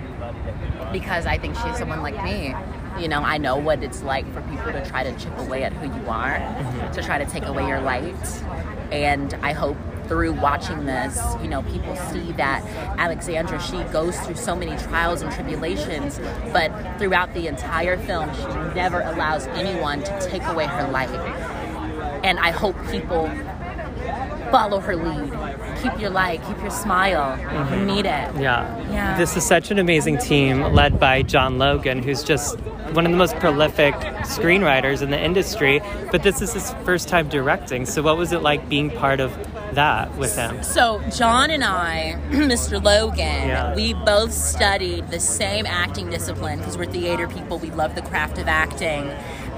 because 0.93 1.27
I 1.27 1.37
think 1.39 1.57
she's 1.57 1.77
someone 1.79 2.01
like 2.03 2.23
me. 2.23 2.55
You 2.99 3.09
know, 3.09 3.21
I 3.21 3.39
know 3.39 3.57
what 3.57 3.83
it's 3.83 4.03
like 4.03 4.31
for 4.33 4.41
people 4.43 4.73
to 4.73 4.85
try 4.87 5.05
to 5.05 5.17
chip 5.19 5.37
away 5.39 5.65
at 5.65 5.73
who 5.73 5.87
you 5.87 6.09
are, 6.09 6.39
mm-hmm. 6.39 6.93
to 6.93 7.03
try 7.03 7.19
to 7.19 7.27
take 7.27 7.45
away 7.45 7.67
your 7.67 7.81
light. 7.81 8.15
And 8.91 9.35
I 9.43 9.53
hope 9.53 9.77
through 10.09 10.33
watching 10.35 10.87
this, 10.87 11.21
you 11.43 11.49
know, 11.49 11.63
people 11.63 11.97
see 11.97 12.33
that 12.33 12.65
Alexandra, 12.99 13.61
she 13.61 13.83
goes 13.93 14.19
through 14.21 14.37
so 14.37 14.55
many 14.55 14.77
trials 14.83 15.23
and 15.23 15.33
tribulations, 15.33 16.19
but 16.53 16.71
throughout 16.99 17.35
the 17.35 17.49
entire 17.49 17.99
film, 17.99 18.33
she 18.35 18.47
never 18.75 19.01
allows 19.01 19.47
anyone 19.49 20.03
to 20.05 20.21
take 20.21 20.45
away 20.45 20.67
her 20.67 20.89
light. 20.89 21.11
And 22.25 22.39
I 22.39 22.51
hope 22.51 22.77
people 22.91 23.29
follow 24.51 24.81
her 24.81 24.97
lead. 24.97 25.33
Keep 25.83 26.01
your 26.01 26.11
light, 26.11 26.43
keep 26.47 26.59
your 26.61 26.71
smile. 26.71 27.37
You 27.39 27.45
mm-hmm. 27.45 27.87
need 27.87 28.07
it. 28.07 28.41
Yeah. 28.41 28.91
Yeah. 28.91 29.19
This 29.19 29.37
is 29.37 29.45
such 29.45 29.71
an 29.71 29.79
amazing 29.79 30.19
team 30.19 30.63
led 30.63 30.99
by 30.99 31.23
John 31.23 31.59
Logan, 31.59 32.03
who's 32.03 32.23
just 32.23 32.59
one 32.95 33.05
of 33.07 33.13
the 33.13 33.19
most 33.19 33.37
prolific 33.37 33.95
screenwriters 34.25 35.03
in 35.03 35.11
the 35.11 35.21
industry. 35.23 35.81
But 36.11 36.23
this 36.23 36.41
is 36.43 36.53
his 36.53 36.73
first 36.85 37.09
time 37.09 37.29
directing. 37.29 37.87
So, 37.87 38.03
what 38.03 38.17
was 38.17 38.33
it 38.33 38.43
like 38.43 38.69
being 38.69 38.91
part 38.91 39.21
of 39.21 39.33
that 39.75 40.15
with 40.17 40.37
him? 40.37 40.63
So, 40.63 41.03
John 41.11 41.51
and 41.51 41.65
I, 41.65 42.17
Mr. 42.31 42.83
Logan, 42.83 43.19
Yeah. 43.49 43.75
we 43.75 43.95
both 43.95 44.33
studied 44.33 45.11
the 45.11 45.21
same 45.21 45.67
acting 45.67 46.11
discipline 46.11 46.59
because 46.59 46.79
we're 46.79 46.87
theater 46.87 47.29
people. 47.29 47.59
We 47.59 47.71
love 47.71 47.95
the 47.95 48.03
craft 48.03 48.39
of 48.39 48.49
acting. 48.49 49.11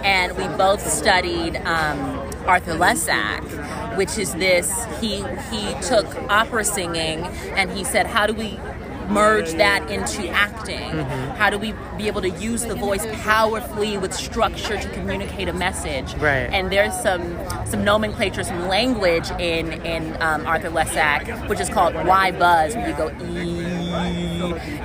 And 0.04 0.36
we 0.36 0.46
both 0.56 0.86
studied 0.88 1.56
um, 1.56 1.98
Arthur 2.46 2.74
Lessac, 2.74 3.96
which 3.96 4.16
is 4.16 4.32
this. 4.34 4.72
He 5.00 5.24
he 5.50 5.74
took 5.82 6.06
opera 6.30 6.64
singing 6.64 7.24
and 7.56 7.68
he 7.72 7.82
said, 7.82 8.06
"How 8.06 8.28
do 8.28 8.32
we 8.32 8.60
merge 9.08 9.52
that 9.52 9.90
into 9.90 10.28
acting? 10.28 10.90
How 11.36 11.50
do 11.50 11.58
we 11.58 11.74
be 11.96 12.06
able 12.06 12.20
to 12.22 12.30
use 12.30 12.64
the 12.64 12.74
voice 12.74 13.06
powerfully 13.22 13.98
with 13.98 14.12
structure 14.14 14.76
to 14.78 14.88
communicate 14.90 15.48
a 15.48 15.52
message? 15.52 16.14
Right. 16.14 16.48
And 16.52 16.70
there's 16.70 16.94
some 17.00 17.38
some 17.66 17.84
nomenclature, 17.84 18.44
some 18.44 18.68
language 18.68 19.30
in 19.32 19.72
in 19.84 20.20
um, 20.22 20.46
Arthur 20.46 20.70
Lessac, 20.70 21.48
which 21.48 21.60
is 21.60 21.68
called 21.68 21.94
Y-buzz, 21.94 22.74
where 22.74 22.88
you 22.88 22.94
go 22.96 23.08
e. 23.26 23.64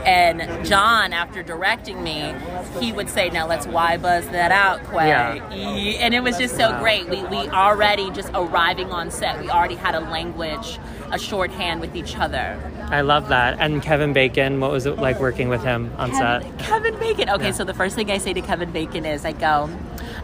And 0.05 0.65
John, 0.65 1.13
after 1.13 1.43
directing 1.43 2.03
me, 2.03 2.33
he 2.79 2.91
would 2.91 3.09
say, 3.09 3.29
"Now 3.29 3.47
let's 3.47 3.67
Y-buzz 3.67 4.27
that 4.29 4.51
out, 4.51 4.83
Quei." 4.85 5.07
Yeah. 5.07 5.53
E. 5.53 5.97
And 5.97 6.13
it 6.13 6.21
was 6.21 6.37
just 6.37 6.55
so 6.55 6.77
great. 6.79 7.09
We 7.09 7.23
we 7.23 7.49
already 7.49 8.09
just 8.11 8.29
arriving 8.33 8.91
on 8.91 9.11
set, 9.11 9.39
we 9.41 9.49
already 9.49 9.75
had 9.75 9.95
a 9.95 9.99
language, 9.99 10.79
a 11.11 11.19
shorthand 11.19 11.81
with 11.81 11.95
each 11.95 12.17
other. 12.17 12.59
I 12.89 13.01
love 13.01 13.29
that. 13.29 13.57
And 13.59 13.81
Kevin 13.81 14.13
Bacon, 14.13 14.59
what 14.59 14.71
was 14.71 14.85
it 14.85 14.97
like 14.97 15.19
working 15.19 15.49
with 15.49 15.63
him 15.63 15.91
on 15.97 16.11
Kevin, 16.11 16.51
set? 16.51 16.59
Kevin 16.59 16.99
Bacon. 16.99 17.29
Okay, 17.29 17.51
so 17.51 17.63
the 17.63 17.73
first 17.73 17.95
thing 17.95 18.11
I 18.11 18.17
say 18.17 18.33
to 18.33 18.41
Kevin 18.41 18.71
Bacon 18.71 19.05
is 19.05 19.25
I 19.25 19.31
go, 19.31 19.69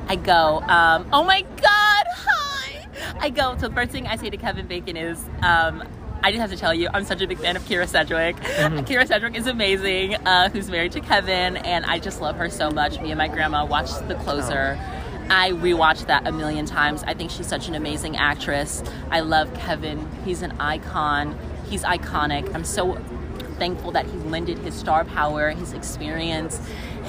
I 0.08 0.16
go, 0.16 0.62
um, 0.62 1.08
oh 1.12 1.24
my 1.24 1.42
God, 1.42 2.06
hi. 2.08 2.88
I 3.20 3.30
go, 3.30 3.56
so 3.58 3.68
the 3.68 3.76
first 3.76 3.92
thing 3.92 4.08
I 4.08 4.16
say 4.16 4.30
to 4.30 4.38
Kevin 4.38 4.68
Bacon 4.68 4.98
is, 4.98 5.24
um, 5.42 5.84
I 6.22 6.32
just 6.32 6.42
have 6.42 6.50
to 6.52 6.58
tell 6.58 6.74
you, 6.74 6.90
I'm 6.94 7.06
such 7.06 7.22
a 7.22 7.28
big 7.28 7.40
fan 7.40 7.56
of 7.56 7.64
Kyra 7.64 7.88
Sedgwick. 7.88 8.36
Kyra 8.36 9.08
Sedgwick 9.08 9.36
is 9.36 9.48
amazing, 9.48 10.16
uh, 10.16 10.50
who's 10.50 10.70
married 10.70 10.92
to 10.92 11.00
Kevin, 11.00 11.58
and 11.58 11.86
I 11.86 12.00
just 12.00 12.20
love 12.20 12.36
her 12.36 12.50
so 12.50 12.70
much. 12.70 13.00
Me 13.00 13.12
and 13.12 13.18
my 13.18 13.30
grandma 13.30 13.66
watched 13.66 14.08
The 14.08 14.16
Closer. 14.16 14.78
I 15.30 15.52
rewatched 15.52 16.08
that 16.08 16.28
a 16.28 16.32
million 16.32 16.66
times. 16.66 17.04
I 17.04 17.14
think 17.14 17.32
she's 17.32 17.48
such 17.48 17.68
an 17.68 17.76
amazing 17.76 18.18
actress. 18.18 18.84
I 19.12 19.22
love 19.22 19.54
Kevin. 19.54 20.10
He's 20.26 20.42
an 20.42 20.54
icon. 20.60 21.38
He's 21.70 21.84
iconic. 21.84 22.54
I'm 22.56 22.64
so 22.64 22.96
thankful 23.60 23.92
that 23.92 24.06
he 24.06 24.18
lended 24.18 24.58
his 24.60 24.74
star 24.74 25.06
power, 25.06 25.52
his 25.52 25.74
experience, 25.74 26.60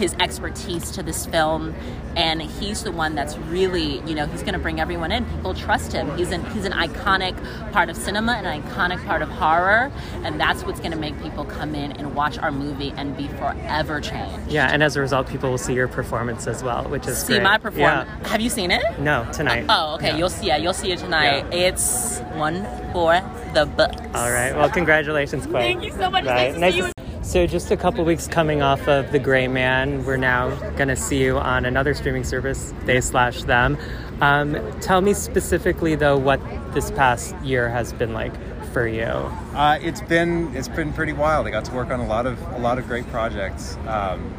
his 0.00 0.14
expertise 0.18 0.90
to 0.92 1.02
this 1.02 1.26
film, 1.26 1.74
and 2.16 2.40
he's 2.40 2.82
the 2.82 2.90
one 2.90 3.14
that's 3.14 3.36
really, 3.36 4.00
you 4.00 4.14
know, 4.14 4.24
he's 4.26 4.40
going 4.40 4.54
to 4.54 4.58
bring 4.58 4.80
everyone 4.80 5.12
in. 5.12 5.26
People 5.26 5.52
trust 5.52 5.92
him. 5.92 6.16
He's 6.16 6.32
an 6.32 6.42
he's 6.52 6.64
an 6.64 6.72
iconic 6.72 7.36
part 7.72 7.90
of 7.90 7.96
cinema, 7.96 8.32
an 8.32 8.62
iconic 8.62 9.04
part 9.04 9.20
of 9.20 9.28
horror, 9.28 9.92
and 10.24 10.40
that's 10.40 10.64
what's 10.64 10.80
going 10.80 10.92
to 10.92 10.98
make 10.98 11.20
people 11.22 11.44
come 11.44 11.74
in 11.74 11.92
and 11.92 12.14
watch 12.14 12.38
our 12.38 12.50
movie 12.50 12.94
and 12.96 13.14
be 13.14 13.28
forever 13.28 14.00
changed. 14.00 14.50
Yeah, 14.50 14.70
and 14.72 14.82
as 14.82 14.96
a 14.96 15.00
result, 15.02 15.28
people 15.28 15.50
will 15.50 15.58
see 15.58 15.74
your 15.74 15.86
performance 15.86 16.46
as 16.46 16.62
well, 16.64 16.84
which 16.84 17.06
is 17.06 17.18
See 17.18 17.34
great. 17.34 17.42
my 17.42 17.58
performance. 17.58 18.08
Yeah. 18.22 18.28
Have 18.28 18.40
you 18.40 18.48
seen 18.48 18.70
it? 18.70 18.98
No, 18.98 19.28
tonight. 19.32 19.66
Oh, 19.68 19.96
okay. 19.96 20.08
Yeah. 20.08 20.16
You'll 20.16 20.30
see. 20.30 20.50
it 20.50 20.62
you'll 20.62 20.72
see 20.72 20.92
it 20.92 20.98
tonight. 20.98 21.44
Yeah. 21.52 21.68
It's 21.68 22.20
one 22.34 22.64
for 22.94 23.20
the 23.52 23.66
books. 23.66 24.00
All 24.14 24.32
right. 24.32 24.54
Well, 24.56 24.70
congratulations, 24.70 25.46
Quei. 25.46 25.60
Thank 25.60 25.84
you 25.84 25.92
so 25.92 26.10
much. 26.10 26.24
Right. 26.24 26.56
Nice 26.56 26.74
to 26.74 26.82
see 26.82 26.86
you. 26.88 26.99
So, 27.22 27.46
just 27.46 27.70
a 27.70 27.76
couple 27.76 28.02
weeks 28.04 28.26
coming 28.26 28.62
off 28.62 28.88
of 28.88 29.12
The 29.12 29.18
Gray 29.18 29.46
Man, 29.46 30.04
we're 30.04 30.16
now 30.16 30.54
going 30.70 30.88
to 30.88 30.96
see 30.96 31.22
you 31.22 31.38
on 31.38 31.66
another 31.66 31.92
streaming 31.92 32.24
service, 32.24 32.72
they 32.86 33.00
slash 33.02 33.44
them. 33.44 33.76
Um, 34.22 34.58
tell 34.80 35.02
me 35.02 35.12
specifically, 35.12 35.94
though, 35.94 36.16
what 36.16 36.40
this 36.72 36.90
past 36.90 37.36
year 37.44 37.68
has 37.68 37.92
been 37.92 38.14
like 38.14 38.32
for 38.72 38.88
you. 38.88 39.04
Uh, 39.04 39.78
it's 39.82 40.00
been 40.00 40.54
it's 40.56 40.68
been 40.68 40.92
pretty 40.92 41.12
wild. 41.12 41.46
I 41.46 41.50
got 41.50 41.64
to 41.66 41.72
work 41.72 41.90
on 41.90 42.00
a 42.00 42.06
lot 42.06 42.26
of 42.26 42.40
a 42.52 42.58
lot 42.58 42.78
of 42.78 42.86
great 42.86 43.06
projects. 43.08 43.76
Um, 43.86 44.34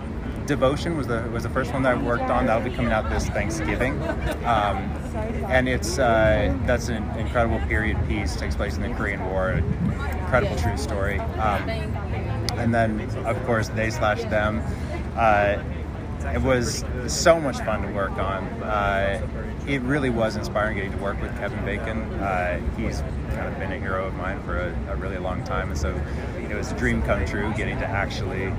Devotion 0.47 0.97
was 0.97 1.07
the 1.07 1.21
was 1.31 1.43
the 1.43 1.50
first 1.50 1.71
one 1.71 1.83
that 1.83 1.95
I 1.95 2.01
worked 2.01 2.29
on. 2.29 2.47
That'll 2.47 2.67
be 2.67 2.75
coming 2.75 2.91
out 2.91 3.09
this 3.09 3.27
Thanksgiving, 3.29 4.01
um, 4.43 4.77
and 5.47 5.69
it's 5.69 6.00
uh, 6.00 6.57
that's 6.65 6.89
an 6.89 7.03
incredible 7.17 7.59
period 7.67 7.97
piece. 8.07 8.35
takes 8.35 8.55
place 8.55 8.75
in 8.75 8.81
the 8.81 8.89
Korean 8.89 9.23
War. 9.29 9.51
Incredible 9.51 10.55
true 10.57 10.77
story. 10.77 11.19
Um, 11.19 11.69
and 12.61 12.73
then 12.73 13.01
of 13.25 13.43
course 13.45 13.69
they 13.69 13.89
slash 13.89 14.21
them. 14.25 14.61
Uh, 15.15 15.61
it 16.33 16.41
was 16.41 16.85
so 17.07 17.39
much 17.39 17.57
fun 17.59 17.81
to 17.81 17.91
work 17.93 18.11
on. 18.11 18.43
Uh, 18.63 19.27
it 19.67 19.81
really 19.81 20.09
was 20.09 20.35
inspiring 20.35 20.75
getting 20.75 20.91
to 20.91 20.97
work 20.99 21.19
with 21.21 21.35
Kevin 21.37 21.63
Bacon. 21.65 22.01
Uh, 22.19 22.59
he's 22.77 23.01
kind 23.29 23.47
of 23.47 23.57
been 23.59 23.71
a 23.71 23.79
hero 23.79 24.05
of 24.07 24.13
mine 24.15 24.41
for 24.43 24.57
a, 24.57 24.91
a 24.91 24.95
really 24.97 25.17
long 25.17 25.43
time, 25.43 25.69
and 25.69 25.77
so 25.77 25.99
it 26.49 26.53
was 26.55 26.71
a 26.71 26.77
dream 26.77 27.01
come 27.03 27.25
true 27.25 27.51
getting 27.57 27.77
to 27.79 27.85
actually, 27.87 28.53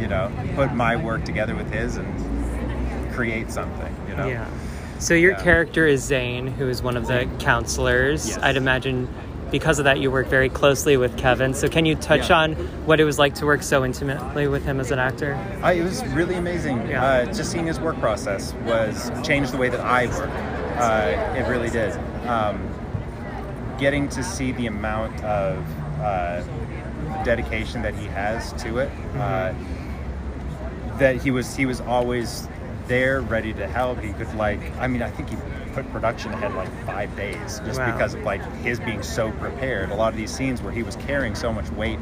you 0.00 0.06
know, 0.06 0.30
put 0.54 0.74
my 0.74 0.96
work 0.96 1.24
together 1.24 1.54
with 1.54 1.70
his 1.72 1.96
and 1.96 3.12
create 3.14 3.50
something. 3.50 3.94
You 4.08 4.16
know. 4.16 4.26
Yeah. 4.26 4.46
So, 4.98 5.14
your 5.14 5.32
Yeah. 5.32 5.42
character 5.42 5.86
is 5.86 6.02
Zane, 6.02 6.48
who 6.48 6.68
is 6.68 6.82
one 6.82 6.96
of 6.96 7.06
the 7.06 7.28
counselors. 7.38 8.28
Yes. 8.28 8.38
I'd 8.42 8.56
imagine 8.56 9.08
because 9.50 9.78
of 9.78 9.84
that, 9.84 9.98
you 9.98 10.10
work 10.10 10.26
very 10.28 10.48
closely 10.48 10.96
with 10.96 11.16
Kevin. 11.16 11.54
So, 11.54 11.68
can 11.68 11.86
you 11.86 11.94
touch 11.94 12.30
Yeah. 12.30 12.40
on 12.40 12.52
what 12.86 13.00
it 13.00 13.04
was 13.04 13.18
like 13.18 13.34
to 13.36 13.46
work 13.46 13.62
so 13.62 13.84
intimately 13.84 14.46
with 14.48 14.64
him 14.64 14.80
as 14.80 14.90
an 14.90 14.98
actor? 14.98 15.34
Uh, 15.62 15.72
it 15.72 15.82
was 15.82 16.04
really 16.08 16.34
amazing. 16.34 16.86
Yeah. 16.88 17.04
Uh, 17.04 17.24
just 17.26 17.50
seeing 17.50 17.66
his 17.66 17.80
work 17.80 17.98
process 18.00 18.54
was 18.64 19.10
changed 19.22 19.52
the 19.52 19.56
way 19.58 19.68
that 19.68 19.80
I 19.80 20.06
work. 20.06 20.30
Uh, 20.78 21.34
it 21.36 21.48
really 21.48 21.70
did. 21.70 21.92
Um, 22.26 22.60
getting 23.78 24.08
to 24.10 24.22
see 24.22 24.52
the 24.52 24.66
amount 24.66 25.22
of 25.24 25.64
uh, 26.02 26.42
dedication 27.24 27.82
that 27.82 27.94
he 27.94 28.06
has 28.06 28.52
to 28.62 28.78
it, 28.78 28.90
uh, 29.16 29.52
that 30.98 31.16
he 31.16 31.30
was 31.30 31.54
he 31.56 31.64
was 31.66 31.80
always 31.82 32.48
there, 32.86 33.20
ready 33.20 33.52
to 33.52 33.66
help. 33.66 34.00
He 34.00 34.12
could 34.12 34.32
like, 34.34 34.60
I 34.78 34.86
mean, 34.86 35.02
I 35.02 35.10
think 35.10 35.28
he 35.30 35.36
put 35.82 35.92
production 35.92 36.32
ahead 36.32 36.54
like 36.54 36.68
five 36.86 37.14
days 37.16 37.60
just 37.64 37.78
Wow. 37.78 37.92
because 37.92 38.14
of 38.14 38.22
like 38.22 38.42
his 38.62 38.80
being 38.80 39.02
so 39.02 39.30
prepared. 39.32 39.90
A 39.90 39.94
lot 39.94 40.12
of 40.12 40.16
these 40.16 40.30
scenes 40.30 40.60
where 40.62 40.72
he 40.72 40.82
was 40.82 40.96
carrying 40.96 41.34
so 41.34 41.52
much 41.52 41.70
weight, 41.72 41.98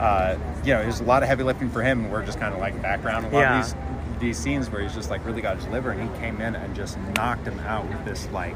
uh, 0.00 0.36
you 0.64 0.74
know, 0.74 0.82
there's 0.82 1.00
a 1.00 1.04
lot 1.04 1.22
of 1.22 1.28
heavy 1.28 1.44
lifting 1.44 1.70
for 1.70 1.82
him, 1.82 2.04
and 2.04 2.12
we're 2.12 2.24
just 2.24 2.40
kind 2.40 2.52
of 2.52 2.60
like 2.60 2.80
background. 2.82 3.26
A 3.26 3.28
lot 3.28 3.40
Yeah. 3.40 3.58
of 3.60 3.64
these 3.64 3.74
these 4.20 4.38
scenes 4.38 4.70
where 4.70 4.80
he's 4.80 4.94
just 4.94 5.10
like 5.10 5.24
really 5.26 5.42
got 5.42 5.56
his 5.56 5.66
liver, 5.68 5.90
and 5.90 6.00
he 6.00 6.18
came 6.20 6.40
in 6.40 6.54
and 6.54 6.74
just 6.76 6.96
knocked 7.16 7.44
him 7.46 7.58
out 7.66 7.88
with 7.88 8.04
this 8.04 8.28
like 8.32 8.54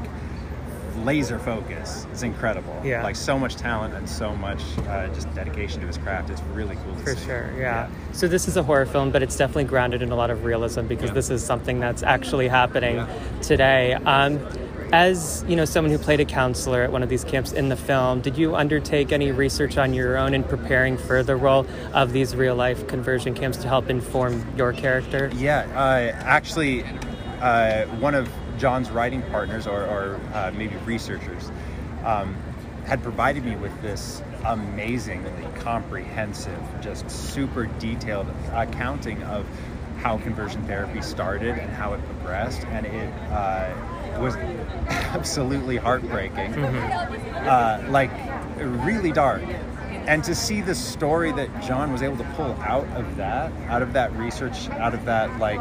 laser 1.03 1.39
focus. 1.39 2.05
It's 2.11 2.23
incredible. 2.23 2.79
Yeah. 2.83 3.03
like 3.03 3.15
so 3.15 3.37
much 3.37 3.55
talent 3.55 3.93
and 3.93 4.07
so 4.09 4.35
much 4.35 4.61
uh, 4.87 5.07
just 5.09 5.33
dedication 5.33 5.81
to 5.81 5.87
his 5.87 5.97
craft. 5.97 6.29
It's 6.29 6.41
really 6.53 6.75
cool 6.85 6.95
to 6.95 7.01
For 7.03 7.15
see. 7.15 7.25
sure, 7.25 7.53
yeah. 7.57 7.89
So 8.13 8.27
this 8.27 8.47
is 8.47 8.57
a 8.57 8.63
horror 8.63 8.85
film, 8.85 9.11
but 9.11 9.21
it's 9.23 9.35
definitely 9.35 9.65
grounded 9.65 10.01
in 10.01 10.11
a 10.11 10.15
lot 10.15 10.29
of 10.29 10.43
realism 10.45 10.87
because 10.87 11.09
Yeah. 11.09 11.15
this 11.15 11.29
is 11.29 11.43
something 11.43 11.79
that's 11.79 12.03
actually 12.03 12.47
happening 12.47 13.05
today. 13.41 13.93
Um, 13.93 14.39
as 14.93 15.43
you 15.49 15.55
know, 15.57 15.65
someone 15.65 15.91
who 15.91 15.97
played 15.97 16.21
a 16.21 16.25
counselor 16.25 16.81
at 16.81 16.93
one 16.93 17.03
of 17.03 17.09
these 17.09 17.25
camps 17.25 17.51
in 17.51 17.67
the 17.67 17.75
film, 17.75 18.21
did 18.21 18.37
you 18.37 18.55
undertake 18.55 19.11
any 19.11 19.33
research 19.33 19.77
on 19.77 19.93
your 19.93 20.15
own 20.17 20.33
in 20.33 20.43
preparing 20.45 20.97
for 20.97 21.23
the 21.23 21.35
role 21.35 21.65
of 21.93 22.13
these 22.13 22.35
real 22.37 22.55
life 22.55 22.87
conversion 22.87 23.33
camps 23.33 23.57
to 23.57 23.67
help 23.67 23.89
inform 23.89 24.45
your 24.55 24.71
character? 24.71 25.29
Yeah, 25.35 25.67
uh, 25.75 26.15
actually, 26.23 26.85
uh, 27.41 27.85
one 27.99 28.15
of 28.15 28.29
John's 28.57 28.89
writing 28.89 29.21
partners, 29.23 29.67
or, 29.67 29.83
or 29.83 30.19
uh, 30.33 30.51
maybe 30.55 30.75
researchers, 30.77 31.51
um, 32.03 32.35
had 32.85 33.03
provided 33.03 33.43
me 33.43 33.55
with 33.55 33.81
this 33.81 34.21
amazingly 34.45 35.47
comprehensive, 35.59 36.61
just 36.81 37.09
super 37.09 37.65
detailed 37.79 38.27
accounting 38.53 39.21
of 39.23 39.45
how 39.97 40.17
conversion 40.19 40.63
therapy 40.65 41.01
started 41.01 41.57
and 41.57 41.69
how 41.71 41.93
it 41.93 42.03
progressed, 42.05 42.63
and 42.67 42.85
it 42.85 43.13
uh, 43.31 44.19
was 44.19 44.35
absolutely 44.87 45.77
heartbreaking, 45.77 46.53
uh, 46.55 47.85
like 47.89 48.11
really 48.57 49.11
dark. 49.11 49.41
And 50.07 50.23
to 50.23 50.33
see 50.33 50.61
the 50.61 50.73
story 50.73 51.33
that 51.33 51.61
John 51.61 51.91
was 51.91 52.01
able 52.01 52.17
to 52.17 52.23
pull 52.35 52.53
out 52.61 52.87
of 52.95 53.17
that, 53.17 53.51
out 53.67 53.81
of 53.81 53.91
that 53.93 54.13
research, 54.13 54.69
out 54.69 54.93
of 54.93 55.03
that 55.03 55.37
like 55.37 55.59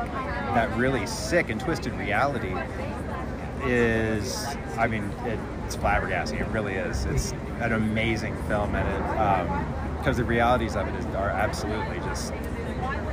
that 0.55 0.75
really 0.77 1.05
sick 1.07 1.51
and 1.51 1.61
twisted 1.61 1.93
reality, 1.95 2.55
is, 3.65 4.47
I 4.79 4.87
mean, 4.87 5.03
it, 5.25 5.41
it's 5.65 5.77
flabbergasting. 5.77 6.41
It 6.41 6.47
really 6.49 6.75
is. 6.75 7.07
It's 7.07 7.33
an 7.61 7.73
amazing 7.73 8.37
film, 8.45 8.77
and 8.77 8.89
it 8.89 9.19
um, 9.19 9.97
because 9.99 10.19
the 10.19 10.25
realities 10.25 10.77
of 10.77 10.87
it 10.87 10.95
is, 10.95 11.05
are 11.17 11.31
absolutely 11.31 11.99
just 11.99 12.33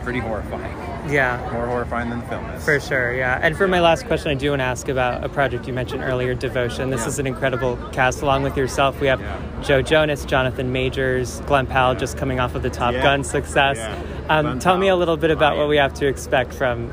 pretty 0.04 0.20
horrifying. 0.20 0.78
Yeah. 1.08 1.50
More 1.52 1.66
horrifying 1.68 2.10
than 2.10 2.20
the 2.22 2.26
film 2.28 2.46
is. 2.52 2.64
For 2.64 2.80
sure, 2.80 3.14
yeah. 3.14 3.40
And 3.42 3.58
for 3.58 3.68
my 3.68 3.80
last 3.82 4.06
question, 4.08 4.32
I 4.32 4.36
do 4.36 4.50
want 4.52 4.60
to 4.62 4.66
ask 4.66 4.88
about 4.88 5.24
a 5.24 5.30
project 5.30 5.68
you 5.68 5.74
mentioned 5.74 6.04
earlier, 6.04 6.34
Devotion. 6.34 6.90
This 6.90 7.02
Yeah. 7.02 7.08
is 7.08 7.20
an 7.20 7.28
incredible 7.28 7.78
cast. 7.92 8.22
Along 8.22 8.44
with 8.44 8.56
yourself, 8.56 9.00
we 9.02 9.08
have 9.08 9.20
Yeah. 9.20 9.36
Joe 9.62 9.82
Jonas, 9.82 10.24
Jonathan 10.26 10.72
Majors, 10.72 11.42
Glen 11.46 11.66
Powell, 11.68 11.96
just 11.96 12.18
coming 12.18 12.40
off 12.40 12.56
of 12.56 12.64
the 12.64 12.70
Top 12.70 12.94
Yeah. 12.94 13.04
Gun 13.04 13.24
success. 13.24 13.78
Yeah. 13.78 13.96
Um, 14.30 14.46
Glen 14.46 14.60
tell 14.60 14.78
me 14.78 14.88
a 14.88 14.96
little 14.96 15.18
bit 15.18 15.32
about 15.32 15.58
what 15.58 15.68
we 15.68 15.78
have 15.78 15.94
to 15.96 16.08
expect 16.08 16.54
from 16.54 16.92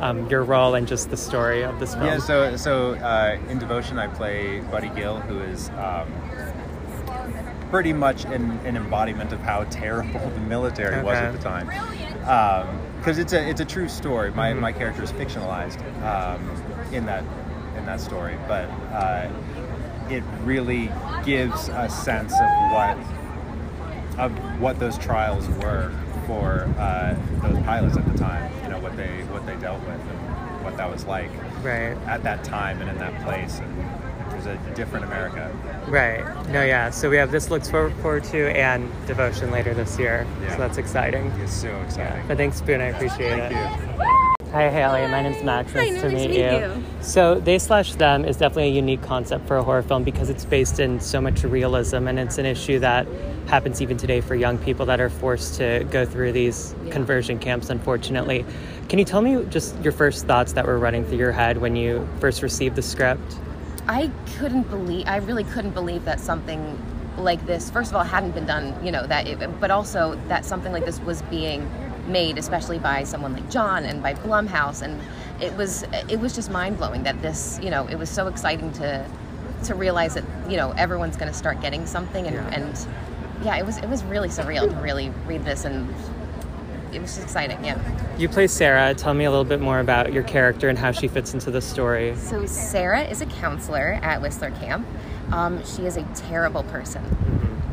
um, 0.00 0.28
your 0.28 0.42
role 0.42 0.74
and 0.74 0.88
just 0.88 1.10
the 1.10 1.16
story 1.16 1.62
of 1.62 1.78
this 1.78 1.94
film. 1.94 2.06
Yeah, 2.06 2.18
so 2.18 2.56
so 2.56 2.94
uh, 2.94 3.36
in 3.48 3.58
Devotion, 3.60 4.00
I 4.00 4.08
play 4.08 4.58
Buddy 4.68 4.88
Gill, 4.96 5.20
who 5.20 5.38
is 5.38 5.70
um, 5.78 6.08
pretty 7.70 7.92
much 7.92 8.24
an, 8.24 8.58
an 8.64 8.76
embodiment 8.76 9.32
of 9.32 9.38
how 9.40 9.62
terrible 9.70 10.18
the 10.34 10.40
military 10.40 11.00
was 11.04 11.16
at 11.16 11.32
the 11.32 11.38
time. 11.38 11.68
Because 13.02 13.18
it's 13.18 13.32
a 13.32 13.48
it's 13.48 13.60
a 13.60 13.64
true 13.64 13.88
story. 13.88 14.30
My, 14.30 14.54
my 14.54 14.70
character 14.70 15.02
is 15.02 15.10
fictionalized 15.10 15.76
um, 16.04 16.40
in 16.94 17.04
that 17.06 17.24
in 17.76 17.84
that 17.84 18.00
story, 18.00 18.38
but 18.46 18.66
uh, 18.92 19.28
it 20.08 20.22
really 20.44 20.88
gives 21.24 21.68
a 21.68 21.88
sense 21.88 22.32
of 22.32 22.48
what 22.72 22.96
of 24.20 24.60
what 24.60 24.78
those 24.78 24.96
trials 24.98 25.48
were 25.48 25.92
for 26.28 26.72
uh, 26.78 27.16
those 27.42 27.58
pilots 27.64 27.96
at 27.96 28.06
the 28.12 28.16
time. 28.16 28.52
You 28.62 28.68
know 28.70 28.78
what 28.78 28.96
they 28.96 29.24
what 29.32 29.46
they 29.46 29.56
dealt 29.56 29.80
with 29.80 29.98
and 30.00 30.64
what 30.64 30.76
that 30.76 30.88
was 30.88 31.04
like 31.04 31.30
Right. 31.64 31.96
at 32.06 32.22
that 32.22 32.44
time 32.44 32.80
and 32.80 32.88
in 32.88 32.98
that 32.98 33.20
place. 33.24 33.58
And 33.58 33.84
it 34.46 34.58
a 34.70 34.74
different 34.74 35.04
America. 35.04 35.50
Right. 35.88 36.24
No, 36.48 36.62
yeah. 36.64 36.90
So 36.90 37.10
we 37.10 37.16
have 37.16 37.30
this 37.30 37.50
looks 37.50 37.70
forward, 37.70 37.92
forward 37.96 38.24
to 38.24 38.50
and 38.56 38.90
devotion 39.06 39.50
later 39.50 39.74
this 39.74 39.98
year. 39.98 40.26
Yeah. 40.42 40.52
So 40.52 40.58
that's 40.58 40.78
exciting. 40.78 41.26
It's 41.42 41.52
so 41.52 41.74
exciting. 41.82 42.26
But 42.28 42.36
thanks, 42.36 42.60
Boone. 42.60 42.80
I 42.80 42.86
appreciate 42.86 43.38
Thank 43.38 43.52
it. 43.52 43.56
Thank 43.56 44.00
you. 44.00 44.32
Hi, 44.52 44.68
Hayley. 44.68 45.06
My 45.10 45.22
name's 45.22 45.42
Max. 45.42 45.72
Hi, 45.72 45.88
Nice 45.88 46.02
to 46.02 46.08
nice 46.10 46.14
meet 46.14 46.34
to 46.34 46.34
meet 46.34 46.60
you. 46.60 46.74
you. 46.74 46.84
So, 47.00 47.40
They 47.40 47.58
Slash 47.58 47.94
Them 47.94 48.26
is 48.26 48.36
definitely 48.36 48.68
a 48.68 48.74
unique 48.74 49.00
concept 49.00 49.46
for 49.48 49.56
a 49.56 49.62
horror 49.62 49.82
film 49.82 50.04
because 50.04 50.28
it's 50.28 50.44
based 50.44 50.78
in 50.78 51.00
so 51.00 51.22
much 51.22 51.42
realism 51.42 52.06
and 52.06 52.18
it's 52.18 52.36
an 52.36 52.44
issue 52.44 52.78
that 52.80 53.06
happens 53.46 53.80
even 53.80 53.96
today 53.96 54.20
for 54.20 54.34
young 54.34 54.58
people 54.58 54.84
that 54.86 55.00
are 55.00 55.08
forced 55.08 55.54
to 55.54 55.86
go 55.90 56.04
through 56.04 56.32
these 56.32 56.74
conversion 56.90 57.38
camps, 57.38 57.70
unfortunately. 57.70 58.44
Can 58.90 58.98
you 58.98 59.06
tell 59.06 59.22
me 59.22 59.42
just 59.46 59.74
your 59.82 59.92
first 59.92 60.26
thoughts 60.26 60.52
that 60.52 60.66
were 60.66 60.78
running 60.78 61.06
through 61.06 61.16
your 61.16 61.32
head 61.32 61.56
when 61.56 61.74
you 61.74 62.06
first 62.20 62.42
received 62.42 62.76
the 62.76 62.82
script? 62.82 63.22
I 63.88 64.10
couldn't 64.36 64.68
believe, 64.70 65.06
I 65.06 65.16
really 65.16 65.44
couldn't 65.44 65.72
believe 65.72 66.04
that 66.04 66.20
something 66.20 66.80
like 67.18 67.44
this, 67.46 67.70
first 67.70 67.90
of 67.90 67.96
all, 67.96 68.04
hadn't 68.04 68.32
been 68.32 68.46
done, 68.46 68.74
you 68.84 68.92
know, 68.92 69.06
that, 69.06 69.26
it, 69.26 69.60
but 69.60 69.70
also 69.70 70.18
that 70.28 70.44
something 70.44 70.72
like 70.72 70.84
this 70.84 71.00
was 71.00 71.22
being 71.22 71.70
made, 72.06 72.38
especially 72.38 72.78
by 72.78 73.04
someone 73.04 73.32
like 73.32 73.50
John 73.50 73.84
and 73.84 74.02
by 74.02 74.14
Blumhouse. 74.14 74.82
And 74.82 75.00
it 75.42 75.54
was, 75.56 75.84
it 76.08 76.18
was 76.20 76.34
just 76.34 76.50
mind 76.50 76.78
blowing 76.78 77.02
that 77.02 77.20
this, 77.22 77.58
you 77.62 77.70
know, 77.70 77.86
it 77.88 77.96
was 77.96 78.08
so 78.08 78.28
exciting 78.28 78.72
to, 78.74 79.04
to 79.64 79.74
realize 79.74 80.14
that, 80.14 80.24
you 80.48 80.56
know, 80.56 80.72
everyone's 80.72 81.16
going 81.16 81.30
to 81.30 81.36
start 81.36 81.60
getting 81.60 81.86
something. 81.86 82.26
And, 82.26 82.36
Yeah. 82.36 82.54
and 82.54 82.86
yeah, 83.44 83.56
it 83.56 83.66
was, 83.66 83.78
it 83.78 83.88
was 83.88 84.02
really 84.04 84.28
surreal 84.28 84.68
to 84.70 84.76
really 84.76 85.10
read 85.26 85.44
this 85.44 85.64
and 85.64 85.92
it 86.94 87.00
was 87.00 87.18
exciting. 87.18 87.64
Yeah. 87.64 87.78
You 88.18 88.28
play 88.28 88.46
Sarah. 88.46 88.94
Tell 88.94 89.14
me 89.14 89.24
a 89.24 89.30
little 89.30 89.44
bit 89.44 89.60
more 89.60 89.80
about 89.80 90.12
your 90.12 90.22
character 90.22 90.68
and 90.68 90.78
how 90.78 90.92
she 90.92 91.08
fits 91.08 91.34
into 91.34 91.50
the 91.50 91.60
story. 91.60 92.14
So 92.16 92.46
Sarah 92.46 93.02
is 93.02 93.20
a 93.20 93.26
counselor 93.26 93.98
at 94.02 94.20
Whistler 94.20 94.50
Camp. 94.52 94.86
Um, 95.32 95.64
she 95.64 95.86
is 95.86 95.96
a 95.96 96.02
terrible 96.14 96.62
person, 96.64 97.02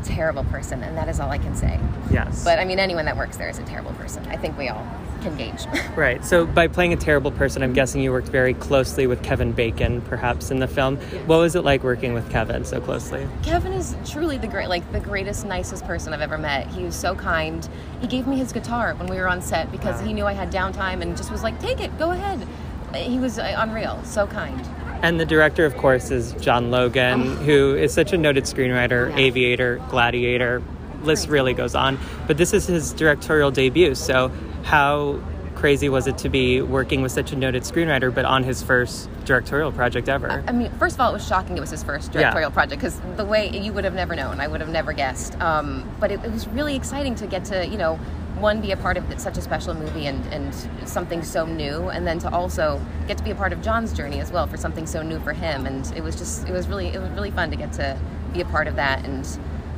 terrible 0.04 0.44
person, 0.44 0.82
and 0.82 0.96
that 0.96 1.08
is 1.08 1.20
all 1.20 1.30
I 1.30 1.38
can 1.38 1.54
say. 1.54 1.78
Yes. 2.10 2.42
But 2.44 2.58
I 2.58 2.64
mean, 2.64 2.78
anyone 2.78 3.04
that 3.04 3.16
works 3.16 3.36
there 3.36 3.48
is 3.48 3.58
a 3.58 3.64
terrible 3.64 3.92
person. 3.92 4.24
I 4.26 4.36
think 4.36 4.56
we 4.56 4.68
all 4.68 4.86
can 5.20 5.36
gauge. 5.36 5.66
Right. 5.96 6.24
So, 6.24 6.46
by 6.46 6.68
playing 6.68 6.92
a 6.92 6.96
terrible 6.96 7.30
person, 7.32 7.62
I'm 7.62 7.72
guessing 7.72 8.00
you 8.00 8.12
worked 8.12 8.28
very 8.28 8.54
closely 8.54 9.06
with 9.06 9.22
Kevin 9.22 9.52
Bacon, 9.52 10.00
perhaps 10.02 10.50
in 10.50 10.60
the 10.60 10.68
film. 10.68 10.96
What 11.26 11.38
was 11.38 11.54
it 11.56 11.64
like 11.64 11.82
working 11.82 12.14
with 12.14 12.30
Kevin 12.30 12.64
so 12.64 12.80
closely? 12.80 13.26
Kevin 13.42 13.72
is 13.72 13.96
truly 14.08 14.38
the 14.38 14.46
great, 14.46 14.68
like 14.68 14.90
the 14.92 15.00
greatest, 15.00 15.44
nicest 15.44 15.84
person 15.84 16.12
I've 16.14 16.20
ever 16.20 16.38
met. 16.38 16.68
He 16.68 16.84
was 16.84 16.94
so 16.94 17.14
kind. 17.14 17.68
He 18.00 18.06
gave 18.06 18.26
me 18.26 18.36
his 18.38 18.52
guitar 18.52 18.94
when 18.94 19.08
we 19.08 19.16
were 19.16 19.28
on 19.28 19.42
set 19.42 19.70
because 19.72 20.00
he 20.00 20.12
knew 20.14 20.26
I 20.26 20.32
had 20.32 20.50
downtime 20.52 21.02
and 21.02 21.16
just 21.16 21.30
was 21.30 21.42
like, 21.42 21.58
"Take 21.60 21.80
it, 21.80 21.96
go 21.98 22.12
ahead." 22.12 22.46
He 22.94 23.18
was 23.18 23.38
uh, 23.38 23.54
unreal, 23.58 24.00
so 24.04 24.26
kind. 24.26 24.60
And 25.02 25.18
the 25.18 25.26
director, 25.26 25.64
of 25.66 25.76
course, 25.76 26.10
is 26.10 26.32
John 26.34 26.70
Logan, 26.70 27.36
who 27.38 27.74
is 27.74 27.92
such 27.92 28.12
a 28.12 28.18
noted 28.18 28.44
screenwriter, 28.44 29.10
Yeah. 29.10 29.16
aviator, 29.24 29.80
gladiator. 29.90 30.62
List 31.02 31.28
really 31.28 31.54
goes 31.54 31.74
on. 31.74 31.98
But 32.26 32.36
this 32.36 32.52
is 32.52 32.66
his 32.66 32.92
directorial 32.92 33.50
debut. 33.50 33.94
So, 33.94 34.30
how 34.62 35.20
crazy 35.54 35.88
was 35.88 36.06
it 36.06 36.16
to 36.18 36.28
be 36.28 36.62
working 36.62 37.02
with 37.02 37.12
such 37.12 37.32
a 37.32 37.36
noted 37.36 37.62
screenwriter, 37.64 38.14
but 38.14 38.24
on 38.24 38.42
his 38.42 38.62
first 38.62 39.10
directorial 39.24 39.70
project 39.70 40.08
ever? 40.08 40.42
I 40.46 40.52
mean, 40.52 40.70
first 40.78 40.94
of 40.96 41.00
all, 41.00 41.10
it 41.10 41.12
was 41.12 41.26
shocking. 41.26 41.56
It 41.56 41.60
was 41.60 41.70
his 41.70 41.82
first 41.82 42.14
Yeah. 42.14 42.20
directorial 42.22 42.50
project 42.50 42.80
because 42.80 42.98
the 43.16 43.24
way 43.24 43.50
you 43.50 43.72
would 43.72 43.84
have 43.84 43.94
never 43.94 44.14
known, 44.16 44.40
I 44.40 44.48
would 44.48 44.60
have 44.60 44.70
never 44.70 44.92
guessed. 44.92 45.38
Um, 45.40 45.88
but 46.00 46.10
it, 46.10 46.24
it 46.24 46.32
was 46.32 46.48
really 46.48 46.76
exciting 46.76 47.14
to 47.16 47.26
get 47.26 47.44
to, 47.46 47.66
you 47.66 47.76
know, 47.76 47.96
one 48.38 48.62
be 48.62 48.72
a 48.72 48.76
part 48.76 48.96
of 48.96 49.04
such 49.20 49.36
a 49.36 49.42
special 49.42 49.74
movie 49.74 50.06
and, 50.06 50.24
and 50.32 50.54
something 50.88 51.22
so 51.22 51.44
new, 51.44 51.90
and 51.90 52.06
then 52.06 52.18
to 52.20 52.30
also 52.32 52.80
get 53.06 53.18
to 53.18 53.24
be 53.24 53.30
a 53.30 53.34
part 53.34 53.52
of 53.52 53.60
John's 53.60 53.92
journey 53.92 54.18
as 54.18 54.32
well 54.32 54.46
for 54.46 54.56
something 54.56 54.86
so 54.86 55.02
new 55.02 55.20
for 55.20 55.34
him. 55.34 55.66
And 55.66 55.92
it 55.94 56.02
was 56.02 56.16
just, 56.16 56.48
it 56.48 56.52
was 56.52 56.66
really, 56.66 56.86
it 56.88 57.00
was 57.00 57.10
really 57.10 57.30
fun 57.32 57.50
to 57.50 57.56
get 57.56 57.70
to 57.74 57.98
be 58.32 58.40
a 58.40 58.46
part 58.46 58.66
of 58.66 58.76
that. 58.76 59.04
And 59.04 59.26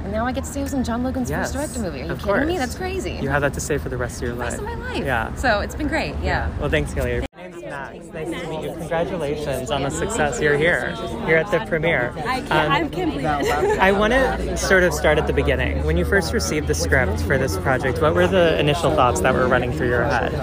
and 0.03 0.13
now 0.13 0.27
I 0.27 0.33
get 0.33 0.45
to 0.45 0.51
say 0.51 0.61
I 0.61 0.63
was 0.65 0.75
in 0.75 0.85
John 0.85 1.03
Logan's 1.03 1.31
Yes, 1.31 1.53
first 1.53 1.75
director 1.75 1.79
movie. 1.81 2.03
Are 2.03 2.13
you 2.13 2.17
kidding 2.17 2.47
me? 2.47 2.59
That's 2.59 2.75
crazy. 2.75 3.13
You 3.21 3.29
have 3.29 3.43
that 3.43 3.55
to 3.55 3.61
say 3.61 3.79
for 3.79 3.89
the 3.89 3.97
rest 3.97 4.17
of 4.17 4.23
your 4.23 4.35
life. 4.35 4.51
rest 4.51 4.59
of 4.59 4.65
my 4.65 4.75
life. 4.75 5.05
Yeah. 5.05 5.35
So 5.35 5.61
it's 5.61 5.75
been 5.75 5.89
great. 5.89 6.15
Yeah. 6.23 6.51
Well, 6.59 6.71
thanks, 6.71 6.93
Kelly. 6.93 7.25
Max. 7.73 8.07
Nice 8.13 8.31
to 8.43 8.49
meet 8.51 8.63
you. 8.65 8.75
Congratulations 8.77 9.71
on 9.71 9.83
the 9.83 9.91
success. 9.91 10.39
You're 10.41 10.59
here. 10.59 10.95
You're 11.27 11.39
at 11.39 11.51
the 11.51 11.65
premiere. 11.67 12.13
I 12.19 12.41
can't, 12.43 12.53
Um, 12.53 12.73
I 12.73 12.89
can't 12.89 13.11
believe. 13.13 13.25
I 13.81 13.93
want 13.93 14.13
to 14.13 14.57
sort 14.59 14.83
of 14.83 14.93
start 14.93 15.17
at 15.19 15.27
the 15.27 15.33
beginning. 15.33 15.83
When 15.85 15.97
you 15.97 16.05
first 16.05 16.35
received 16.35 16.67
the 16.67 16.75
script 16.75 17.21
for 17.23 17.39
this 17.39 17.57
project, 17.59 18.03
what 18.03 18.15
were 18.15 18.27
the 18.27 18.59
initial 18.61 18.95
thoughts 18.95 19.21
that 19.23 19.33
were 19.33 19.49
running 19.49 19.73
through 19.73 19.89
your 19.89 20.05
head? 20.05 20.35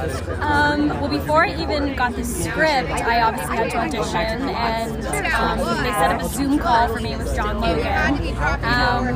Um, 0.42 0.90
well, 0.90 1.08
before 1.10 1.46
I 1.46 1.62
even 1.62 1.96
got 1.96 2.16
the 2.16 2.24
script, 2.26 2.90
I 2.90 3.22
obviously 3.22 3.58
had 3.58 3.72
to 3.72 3.78
audition, 3.78 4.50
and 4.50 5.06
um, 5.06 5.84
they 5.84 5.92
set 5.92 6.12
up 6.12 6.22
a 6.24 6.30
Zoom 6.30 6.58
call 6.58 6.88
for 6.88 7.00
me 7.00 7.16
with 7.16 7.36
John 7.36 7.62
Logan. 7.62 7.86
Um, 8.64 9.08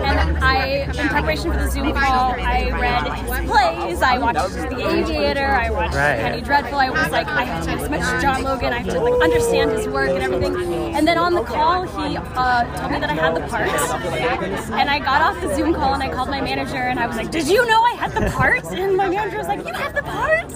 and 0.00 0.38
I, 0.44 0.66
in 0.92 1.08
preparation 1.08 1.50
for 1.52 1.58
the 1.58 1.70
Zoom 1.70 1.92
call, 1.94 2.32
I 2.38 2.68
read 2.70 3.12
his 3.14 3.50
plays, 3.50 4.02
I 4.02 4.18
watched 4.18 4.52
The 4.54 4.86
Aviator, 4.90 5.46
I 5.46 5.70
watched 5.70 5.94
Right. 5.94 6.18
Penny 6.20 6.42
Dreadful. 6.42 6.78
I 6.78 6.90
was 6.90 7.10
like, 7.10 7.26
I 7.30 7.44
have 7.44 7.64
to 7.64 7.70
as 7.70 7.88
much 7.90 8.22
John 8.22 8.42
Logan, 8.42 8.72
I 8.72 8.78
have 8.78 8.94
to 8.94 9.00
like 9.00 9.22
understand 9.22 9.72
his 9.72 9.86
work 9.88 10.10
and 10.10 10.22
everything. 10.22 10.94
And 10.94 11.06
then 11.06 11.18
on 11.18 11.34
the 11.34 11.42
call, 11.42 11.82
he 11.82 12.16
uh, 12.16 12.64
told 12.78 12.92
me 12.92 13.00
that 13.00 13.10
I 13.10 13.14
had 13.14 13.36
the 13.36 13.46
part. 13.48 13.68
And 14.72 14.90
I 14.90 14.98
got 14.98 15.22
off 15.22 15.40
the 15.40 15.54
Zoom 15.54 15.74
call 15.74 15.94
and 15.94 16.02
I 16.02 16.12
called 16.12 16.28
my 16.28 16.40
manager 16.40 16.76
and 16.76 16.98
I 16.98 17.06
was 17.06 17.16
like, 17.16 17.30
Did 17.30 17.48
you 17.48 17.66
know 17.66 17.82
I 17.82 17.92
had 17.92 18.12
the 18.12 18.30
part? 18.30 18.64
And 18.66 18.96
my 18.96 19.08
manager 19.08 19.38
was 19.38 19.48
like, 19.48 19.66
You 19.66 19.72
have 19.72 19.94
the 19.94 20.02
part? 20.02 20.52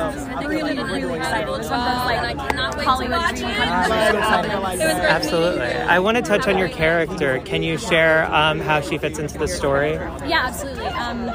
I 0.00 0.14
was 0.14 0.46
really, 0.46 0.78
really 0.78 1.18
excited. 1.18 1.48
It 1.48 1.50
was 1.50 1.68
one 1.68 1.80
of 1.80 1.86
those 1.86 2.06
like 2.06 2.84
Hollywood 2.84 3.36
dream 3.36 3.54
come 3.54 3.86
true. 3.86 3.96
It 3.96 4.60
was 4.60 4.78
very 4.78 5.00
Absolutely. 5.00 5.62
I 5.62 5.98
want 5.98 6.16
to 6.16 6.22
touch 6.22 6.46
on 6.46 6.58
your 6.58 6.68
character. 6.68 7.40
Can 7.44 7.62
you 7.62 7.78
share 7.78 8.32
um, 8.32 8.60
how 8.60 8.80
she 8.80 8.98
fits 8.98 9.18
into 9.18 9.38
the 9.38 9.48
story? 9.48 9.92
Yeah, 9.92 10.46
absolutely. 10.46 10.86
Um, 10.86 11.28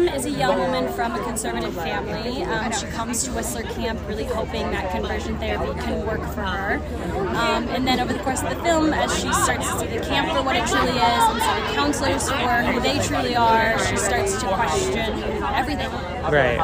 Kim 0.00 0.14
is 0.14 0.24
a 0.24 0.30
young 0.30 0.58
woman 0.58 0.90
from 0.94 1.14
a 1.14 1.22
conservative 1.24 1.74
family. 1.74 2.42
Um, 2.44 2.72
she 2.72 2.86
comes 2.86 3.22
to 3.24 3.32
Whistler 3.32 3.64
Camp 3.64 4.00
really 4.08 4.24
hoping 4.24 4.70
that 4.70 4.90
conversion 4.92 5.36
therapy 5.38 5.78
can 5.80 6.06
work 6.06 6.22
for 6.32 6.42
her. 6.42 6.76
Um, 7.36 7.68
and 7.68 7.86
then 7.86 8.00
over 8.00 8.12
the 8.12 8.18
course 8.20 8.42
of 8.42 8.48
the 8.48 8.62
film, 8.62 8.94
as 8.94 9.14
she 9.14 9.30
starts 9.32 9.70
to 9.72 9.80
see 9.80 9.86
the 9.88 10.00
camp 10.00 10.34
for 10.34 10.42
what 10.42 10.56
it 10.56 10.66
truly 10.66 10.92
is 10.92 10.98
and 10.98 11.40
see 11.42 11.68
the 11.68 11.74
counselors 11.74 12.30
for 12.30 12.62
who 12.62 12.80
they 12.80 12.98
truly 13.00 13.36
are, 13.36 13.78
she 13.86 13.96
starts 13.96 14.40
to 14.40 14.46
question 14.46 15.12
everything. 15.54 15.90
Right. 16.30 16.56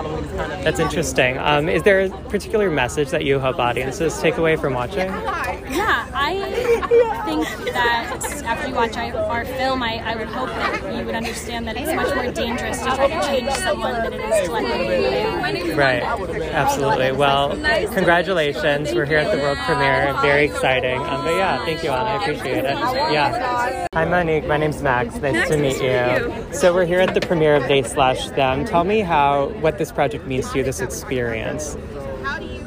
That's 0.65 0.81
interesting. 0.81 1.39
Um, 1.39 1.69
is 1.69 1.83
there 1.83 2.01
a 2.01 2.09
particular 2.29 2.71
message 2.71 3.11
that 3.11 3.25
you 3.25 3.39
hope 3.39 3.59
audiences 3.59 4.19
take 4.21 4.39
away 4.39 4.57
from 4.57 4.75
watching? 4.75 5.09
Yeah, 5.09 6.09
I 6.15 7.25
think 7.27 7.73
that 7.73 8.43
after 8.45 8.69
you 8.69 8.75
watch 8.75 8.97
our 8.97 9.45
film, 9.45 9.83
I, 9.83 9.97
I 9.99 10.15
would 10.17 10.29
hope 10.29 10.49
that 10.49 10.95
you 10.97 11.05
would 11.05 11.15
understand 11.15 11.67
that 11.69 11.77
it's 11.77 11.93
much 11.93 12.15
more 12.15 12.31
dangerous 12.33 12.79
to 12.79 12.85
try 12.85 13.09
to 13.09 13.26
change 13.27 13.51
someone 13.53 13.93
than 13.93 14.13
it 14.13 14.21
is 14.21 14.47
to 14.47 14.53
let 14.53 14.63
them 14.63 14.79
be 14.81 14.97
who 14.97 15.03
they 15.03 15.23
are. 15.25 15.77
Right. 15.77 16.03
Absolutely. 16.03 17.13
Well, 17.13 17.51
congratulations. 17.93 18.95
We're 18.95 19.05
here 19.05 19.19
at 19.19 19.35
the 19.35 19.43
world 19.43 19.59
premiere. 19.59 20.17
Very 20.23 20.45
exciting. 20.45 20.99
Um, 21.01 21.25
but 21.25 21.35
yeah, 21.35 21.65
thank 21.65 21.83
you, 21.83 21.91
Anna. 21.91 22.11
I 22.11 22.23
appreciate 22.23 22.59
it. 22.59 22.65
Yeah. 22.65 23.87
Hi, 23.93 24.05
Monique. 24.05 24.47
My 24.47 24.57
name's 24.57 24.83
Max. 24.83 25.17
Nice, 25.17 25.49
to 25.49 25.57
meet 25.57 25.81
you. 25.83 26.55
So 26.55 26.75
we're 26.75 26.87
here 26.87 27.01
at 27.01 27.15
the 27.15 27.21
premiere 27.21 27.57
of 27.57 27.69
They 27.69 27.83
Slash 27.83 28.29
Them. 28.31 28.65
Tell 28.65 28.85
me 28.85 29.01
how 29.01 29.49
what 29.61 29.79
this 29.79 29.93
project 29.93 30.27
means 30.27 30.51
to 30.53 30.59
you, 30.59 30.65
this 30.65 30.81
experience. 30.81 31.77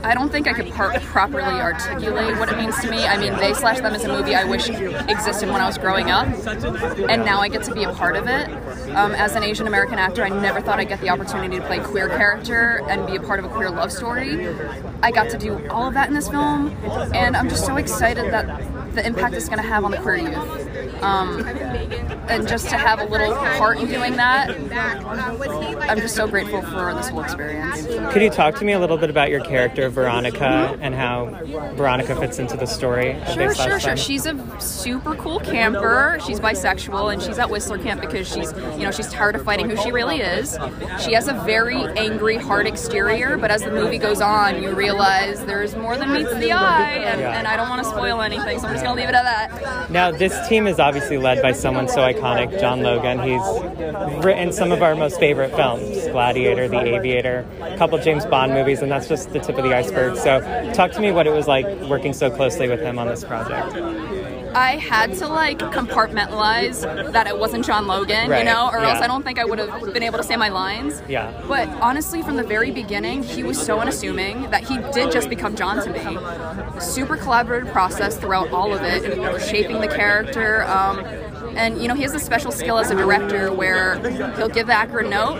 I 0.03 0.13
don't 0.13 0.31
think 0.31 0.47
I 0.47 0.53
could 0.53 0.71
par- 0.71 0.97
properly 1.01 1.59
articulate 1.59 2.37
what 2.39 2.49
it 2.51 2.57
means 2.57 2.79
to 2.79 2.89
me. 2.89 3.05
I 3.05 3.17
mean, 3.17 3.35
They 3.37 3.53
Slash 3.53 3.79
Them 3.79 3.93
is 3.93 4.03
a 4.03 4.07
movie 4.07 4.33
I 4.35 4.43
wish 4.43 4.69
existed 4.69 5.49
when 5.49 5.61
I 5.61 5.67
was 5.67 5.77
growing 5.77 6.09
up, 6.09 6.27
and 6.27 7.25
now 7.25 7.39
I 7.41 7.49
get 7.49 7.63
to 7.63 7.73
be 7.73 7.83
a 7.83 7.93
part 7.93 8.15
of 8.15 8.27
it. 8.27 8.49
Um, 8.95 9.13
as 9.13 9.35
an 9.35 9.43
Asian 9.43 9.67
American 9.67 9.99
actor, 9.99 10.23
I 10.23 10.29
never 10.29 10.61
thought 10.61 10.79
I'd 10.79 10.89
get 10.89 11.01
the 11.01 11.09
opportunity 11.09 11.57
to 11.59 11.65
play 11.65 11.79
a 11.79 11.83
queer 11.83 12.09
character 12.09 12.81
and 12.89 13.05
be 13.05 13.17
a 13.17 13.21
part 13.21 13.39
of 13.39 13.45
a 13.45 13.49
queer 13.49 13.69
love 13.69 13.91
story. 13.91 14.47
I 15.03 15.11
got 15.11 15.29
to 15.29 15.37
do 15.37 15.67
all 15.69 15.87
of 15.87 15.93
that 15.93 16.07
in 16.07 16.15
this 16.15 16.29
film, 16.29 16.75
and 17.13 17.35
I'm 17.35 17.49
just 17.49 17.65
so 17.65 17.77
excited 17.77 18.31
that 18.33 18.95
the 18.95 19.05
impact 19.05 19.35
it's 19.35 19.49
going 19.49 19.61
to 19.61 19.67
have 19.67 19.83
on 19.85 19.91
the 19.91 19.97
queer 19.97 20.17
youth. 20.17 21.03
Um, 21.03 21.39
and 22.29 22.47
just 22.47 22.69
to 22.69 22.77
have 22.77 22.99
a 22.99 23.05
little 23.05 23.33
part 23.33 23.79
in 23.79 23.87
doing 23.87 24.15
that, 24.15 24.49
I'm 25.89 25.99
just 25.99 26.15
so 26.15 26.27
grateful 26.27 26.61
for 26.61 26.93
this 26.93 27.09
whole 27.09 27.21
experience. 27.21 27.85
Could 28.13 28.21
you 28.21 28.29
talk 28.29 28.55
to 28.59 28.65
me 28.65 28.73
a 28.73 28.79
little 28.79 28.97
bit 28.97 29.09
about 29.09 29.29
your 29.29 29.43
character, 29.43 29.89
Veronica, 29.89 30.37
mm-hmm. 30.39 30.83
and 30.83 30.95
how 30.95 31.25
Veronica 31.75 32.15
fits 32.15 32.39
into 32.39 32.55
the 32.55 32.65
story? 32.65 33.19
Sure, 33.33 33.53
sure, 33.53 33.79
sure. 33.79 33.97
She's 33.97 34.25
a 34.25 34.59
super 34.59 35.15
cool 35.15 35.39
camper. 35.39 36.19
She's 36.25 36.39
bisexual 36.39 37.11
and 37.13 37.21
she's 37.21 37.39
at 37.39 37.49
Whistler 37.49 37.79
Camp 37.79 38.01
because 38.01 38.27
she's, 38.27 38.53
you 38.77 38.83
know, 38.83 38.91
she's 38.91 39.09
tired 39.09 39.35
of 39.35 39.43
fighting 39.43 39.69
who 39.69 39.77
she 39.77 39.91
really 39.91 40.21
is. 40.21 40.57
She 41.03 41.13
has 41.13 41.27
a 41.27 41.33
very 41.45 41.77
angry, 41.97 42.37
hard 42.37 42.67
exterior, 42.67 43.37
but 43.37 43.51
as 43.51 43.63
the 43.63 43.71
movie 43.71 43.97
goes 43.97 44.21
on, 44.21 44.61
you 44.61 44.73
realize 44.73 45.43
there's 45.45 45.75
more 45.75 45.97
than 45.97 46.13
meets 46.13 46.33
the 46.35 46.51
eye, 46.51 46.91
and, 46.91 47.21
Yeah. 47.21 47.37
and 47.37 47.47
I 47.47 47.57
don't 47.57 47.69
want 47.69 47.83
to 47.83 47.89
spoil 47.89 48.21
anything, 48.21 48.59
so 48.59 48.67
I'm 48.67 48.73
just 48.73 48.83
gonna 48.83 48.95
leave 48.95 49.09
it 49.09 49.15
at 49.15 49.23
that. 49.23 49.89
Now, 49.89 50.11
this 50.11 50.47
team 50.47 50.67
is 50.67 50.79
obviously 50.79 51.17
led 51.17 51.41
by 51.41 51.51
someone 51.51 51.87
so 51.87 52.01
iconic 52.01 52.18
iconic 52.19 52.59
John 52.59 52.81
Logan. 52.81 53.19
He's 53.19 54.23
written 54.23 54.51
some 54.51 54.71
of 54.71 54.81
our 54.81 54.95
most 54.95 55.19
favorite 55.19 55.55
films 55.55 56.07
Gladiator, 56.07 56.67
The 56.67 56.95
Aviator, 56.95 57.45
a 57.61 57.77
couple 57.77 57.97
James 57.99 58.25
Bond 58.25 58.53
movies, 58.53 58.81
and 58.81 58.91
that's 58.91 59.07
just 59.07 59.31
the 59.31 59.39
tip 59.39 59.57
of 59.57 59.63
the 59.63 59.75
iceberg. 59.75 60.17
So, 60.17 60.39
talk 60.73 60.91
to 60.91 61.01
me 61.01 61.11
what 61.11 61.27
it 61.27 61.33
was 61.33 61.47
like 61.47 61.65
working 61.89 62.13
so 62.13 62.29
closely 62.29 62.67
with 62.67 62.81
him 62.81 62.99
on 62.99 63.07
this 63.07 63.23
project. 63.23 63.75
I 64.55 64.77
had 64.77 65.13
to 65.15 65.27
like 65.27 65.59
compartmentalize 65.59 66.81
that 67.11 67.27
it 67.27 67.37
wasn't 67.37 67.65
John 67.65 67.87
Logan, 67.87 68.29
Right, 68.29 68.39
you 68.39 68.45
know, 68.45 68.69
or 68.69 68.79
else. 68.79 68.99
I 68.99 69.07
don't 69.07 69.23
think 69.23 69.37
I 69.37 69.45
would 69.45 69.59
have 69.59 69.93
been 69.93 70.03
able 70.03 70.17
to 70.17 70.23
say 70.23 70.35
my 70.35 70.49
lines. 70.49 71.01
Yeah. 71.07 71.31
But 71.47 71.69
honestly, 71.81 72.21
from 72.23 72.35
the 72.35 72.43
very 72.43 72.71
beginning, 72.71 73.23
he 73.23 73.43
was 73.43 73.61
so 73.63 73.79
unassuming 73.79 74.49
that 74.49 74.67
he 74.67 74.77
did 74.91 75.11
just 75.11 75.29
become 75.29 75.55
John 75.55 75.83
to 75.83 75.91
me. 75.91 76.81
Super 76.81 77.15
collaborative 77.15 77.71
process 77.71 78.17
throughout 78.17 78.49
all 78.51 78.73
of 78.73 78.81
it, 78.81 79.05
and 79.05 79.21
were 79.21 79.39
shaping 79.39 79.81
the 79.81 79.87
character. 79.87 80.63
Um, 80.63 81.05
and 81.59 81.81
you 81.81 81.87
know, 81.87 81.93
he 81.93 82.03
has 82.03 82.13
a 82.13 82.19
special 82.19 82.51
skill 82.51 82.79
as 82.79 82.89
a 82.89 82.95
director 82.95 83.51
where 83.51 83.99
he'll 84.37 84.49
give 84.49 84.67
the 84.67 84.73
actor 84.73 84.99
a 84.99 85.09
note, 85.09 85.39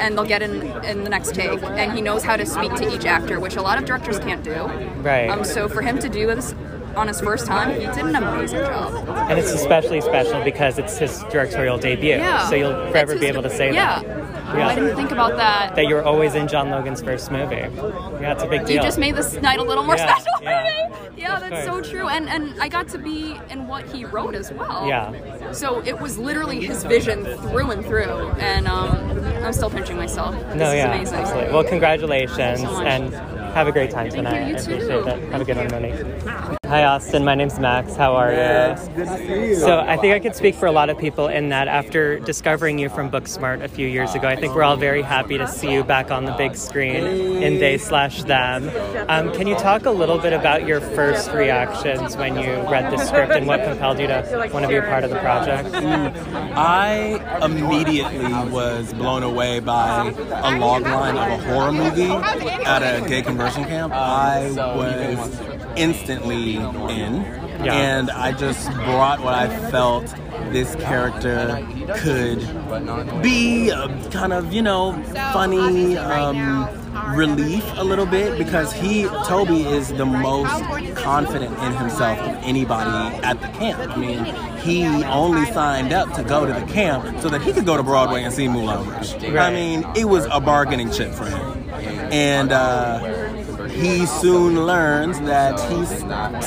and 0.00 0.16
they'll 0.16 0.24
get 0.24 0.42
in 0.42 0.62
in 0.84 1.02
the 1.02 1.10
next 1.10 1.34
take, 1.34 1.62
and 1.62 1.92
he 1.92 2.00
knows 2.00 2.22
how 2.22 2.36
to 2.36 2.46
speak 2.46 2.72
to 2.76 2.94
each 2.94 3.04
actor, 3.04 3.40
which 3.40 3.56
a 3.56 3.62
lot 3.62 3.76
of 3.76 3.84
directors 3.84 4.18
can't 4.20 4.44
do. 4.44 4.64
Right. 5.02 5.28
Um, 5.28 5.44
so 5.44 5.68
for 5.68 5.82
him 5.82 5.98
to 5.98 6.08
do 6.08 6.26
this 6.26 6.54
on 6.94 7.08
his 7.08 7.20
first 7.20 7.46
time, 7.46 7.72
he 7.78 7.86
did 7.86 8.06
an 8.06 8.16
amazing 8.16 8.60
job. 8.60 9.08
And 9.30 9.38
it's 9.38 9.52
especially 9.52 10.00
special 10.00 10.42
because 10.44 10.78
it's 10.78 10.96
his 10.96 11.22
directorial 11.30 11.78
debut. 11.78 12.10
Yeah. 12.10 12.48
So 12.48 12.54
you'll 12.54 12.90
forever 12.90 13.18
be 13.18 13.26
able 13.26 13.42
to 13.42 13.50
say 13.50 13.74
yeah. 13.74 14.02
that. 14.02 14.15
I 14.48 14.74
didn't 14.74 14.96
think 14.96 15.10
about 15.10 15.36
that. 15.36 15.74
That 15.76 15.86
you 15.86 15.94
were 15.94 16.02
always 16.04 16.34
in 16.34 16.48
John 16.48 16.70
Logan's 16.70 17.02
first 17.02 17.30
movie. 17.30 17.56
Yeah, 17.56 18.32
it's 18.32 18.42
a 18.42 18.48
big 18.48 18.66
deal. 18.66 18.76
You 18.76 18.82
just 18.82 18.98
made 18.98 19.16
this 19.16 19.34
night 19.34 19.58
a 19.58 19.62
little 19.62 19.84
more 19.84 19.96
Yeah, 19.96 20.16
special 20.16 20.42
yeah. 20.42 20.90
for 20.98 21.10
me. 21.10 21.20
Yeah, 21.22 21.40
that's 21.40 21.66
so 21.66 21.80
true. 21.80 22.08
And 22.08 22.28
and 22.28 22.60
I 22.60 22.68
got 22.68 22.88
to 22.88 22.98
be 22.98 23.36
in 23.50 23.66
what 23.66 23.86
he 23.86 24.04
wrote 24.04 24.34
as 24.34 24.52
well. 24.52 24.86
Yeah. 24.86 25.52
So 25.52 25.80
it 25.84 25.98
was 26.00 26.18
literally 26.18 26.60
his 26.64 26.84
vision 26.84 27.24
through 27.24 27.70
and 27.70 27.84
through. 27.84 28.28
And 28.38 28.68
um, 28.68 28.90
I'm 29.42 29.52
still 29.52 29.70
pinching 29.70 29.96
myself. 29.96 30.34
No, 30.54 30.72
yeah, 30.72 30.92
amazing. 30.94 31.18
absolutely. 31.18 31.52
Well, 31.52 31.64
congratulations 31.64 32.60
so 32.60 32.82
and 32.82 33.12
have 33.56 33.68
a 33.68 33.72
great 33.72 33.90
time 33.90 34.10
Thank 34.10 34.26
tonight. 34.26 34.40
you, 34.42 34.48
you 34.48 34.56
I 34.56 34.58
too. 34.58 34.74
appreciate 34.74 35.06
it. 35.06 35.32
Have 35.32 35.40
a 35.40 35.44
good 35.46 35.56
one, 35.56 35.68
Monique. 35.68 36.56
Hi, 36.66 36.84
Austin. 36.84 37.24
My 37.24 37.34
name's 37.34 37.58
Max. 37.58 37.96
How 37.96 38.14
are 38.16 38.30
you? 38.30 38.94
good 38.94 39.06
to 39.06 39.16
see 39.16 39.46
you. 39.50 39.54
So 39.54 39.78
I 39.78 39.96
think 39.96 40.12
I 40.12 40.18
could 40.18 40.36
speak 40.36 40.54
for 40.54 40.66
a 40.66 40.72
lot 40.72 40.90
of 40.90 40.98
people 40.98 41.28
in 41.28 41.48
that 41.48 41.66
after 41.66 42.18
discovering 42.18 42.78
you 42.78 42.90
from 42.90 43.10
Booksmart 43.10 43.62
a 43.62 43.68
few 43.68 43.86
years 43.86 44.14
ago, 44.14 44.28
I 44.28 44.36
think 44.36 44.54
we're 44.54 44.64
all 44.64 44.76
very 44.76 45.00
happy 45.00 45.38
to 45.38 45.48
see 45.48 45.72
you 45.72 45.84
back 45.84 46.10
on 46.10 46.26
the 46.26 46.32
big 46.32 46.56
screen 46.56 47.04
in 47.42 47.58
They 47.58 47.78
Slash 47.78 48.24
Them. 48.24 48.68
Um, 49.08 49.32
can 49.32 49.46
you 49.46 49.54
talk 49.54 49.86
a 49.86 49.90
little 49.90 50.18
bit 50.18 50.34
about 50.34 50.66
your 50.66 50.80
first 50.80 51.30
reactions 51.30 52.16
when 52.16 52.36
you 52.36 52.50
read 52.68 52.92
the 52.92 52.98
script 52.98 53.32
and 53.32 53.46
what 53.46 53.64
compelled 53.64 53.98
you 54.00 54.08
to 54.08 54.50
want 54.52 54.64
to 54.64 54.68
be 54.68 54.76
a 54.76 54.82
part 54.82 55.04
of 55.04 55.10
the 55.10 55.18
project? 55.20 55.70
I 55.72 57.40
immediately 57.42 58.50
was 58.50 58.92
blown 58.92 59.22
away 59.22 59.60
by 59.60 60.08
a 60.10 60.58
log 60.58 60.82
line 60.82 61.16
of 61.16 61.40
a 61.40 61.42
horror 61.44 61.72
movie 61.72 62.10
at 62.10 62.82
a 62.82 63.08
gay 63.08 63.22
conversion 63.46 63.64
camp. 63.68 63.92
I 63.92 64.50
was 64.52 65.40
instantly 65.76 66.56
in, 66.56 67.22
Yeah. 67.64 67.72
and 67.74 68.10
I 68.10 68.32
just 68.32 68.70
brought 68.72 69.20
what 69.20 69.34
I 69.34 69.48
felt 69.70 70.14
this 70.50 70.74
character 70.76 71.66
could 71.96 72.40
be 73.22 73.70
a 73.70 73.88
kind 74.10 74.32
of, 74.32 74.52
you 74.52 74.62
know, 74.62 74.92
funny 75.32 75.96
um, 75.96 76.68
relief 77.14 77.64
a 77.76 77.84
little 77.84 78.06
bit 78.06 78.38
because 78.38 78.72
he, 78.72 79.04
Toby, 79.26 79.62
is 79.62 79.88
the 79.88 80.06
most 80.06 80.62
confident 80.96 81.56
in 81.58 81.72
himself 81.76 82.18
of 82.18 82.34
anybody 82.42 83.16
at 83.22 83.40
the 83.40 83.48
camp. 83.48 83.90
I 83.90 83.96
mean, 83.96 84.24
he 84.58 84.84
only 85.04 85.46
signed 85.52 85.92
up 85.92 86.12
to 86.14 86.22
go 86.22 86.46
to 86.46 86.52
the 86.52 86.72
camp 86.72 87.20
so 87.20 87.28
that 87.28 87.42
he 87.42 87.52
could 87.52 87.66
go 87.66 87.76
to 87.76 87.82
Broadway 87.82 88.22
and 88.22 88.32
see 88.32 88.48
Moulin 88.48 88.88
Rouge. 88.88 89.14
I 89.36 89.50
mean, 89.52 89.84
it 89.96 90.06
was 90.06 90.26
a 90.30 90.40
bargaining 90.40 90.90
chip 90.90 91.12
for 91.12 91.24
him. 91.26 91.70
And 92.12 92.52
uh, 92.52 93.25
he 93.76 94.06
soon 94.06 94.66
learns 94.66 95.20
that 95.20 95.60
he's 95.70 95.88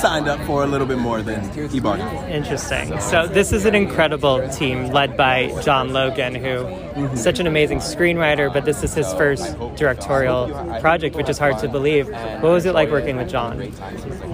signed 0.00 0.28
up 0.28 0.40
for 0.40 0.64
a 0.64 0.66
little 0.66 0.86
bit 0.86 0.98
more 0.98 1.22
than 1.22 1.68
he 1.68 1.80
bargained 1.80 2.10
for. 2.10 2.26
Interesting. 2.28 2.98
So 3.00 3.26
this 3.26 3.52
is 3.52 3.64
an 3.64 3.74
incredible 3.74 4.48
team 4.48 4.90
led 4.90 5.16
by 5.16 5.48
John 5.62 5.92
Logan, 5.92 6.34
who 6.34 6.66
is 7.12 7.22
such 7.22 7.38
an 7.38 7.46
amazing 7.46 7.78
screenwriter, 7.78 8.52
but 8.52 8.64
this 8.64 8.82
is 8.82 8.94
his 8.94 9.12
first 9.14 9.56
directorial 9.76 10.48
project, 10.80 11.16
which 11.16 11.28
is 11.28 11.38
hard 11.38 11.58
to 11.58 11.68
believe. 11.68 12.08
What 12.08 12.52
was 12.52 12.66
it 12.66 12.74
like 12.74 12.90
working 12.90 13.16
with 13.16 13.30
John? 13.30 13.72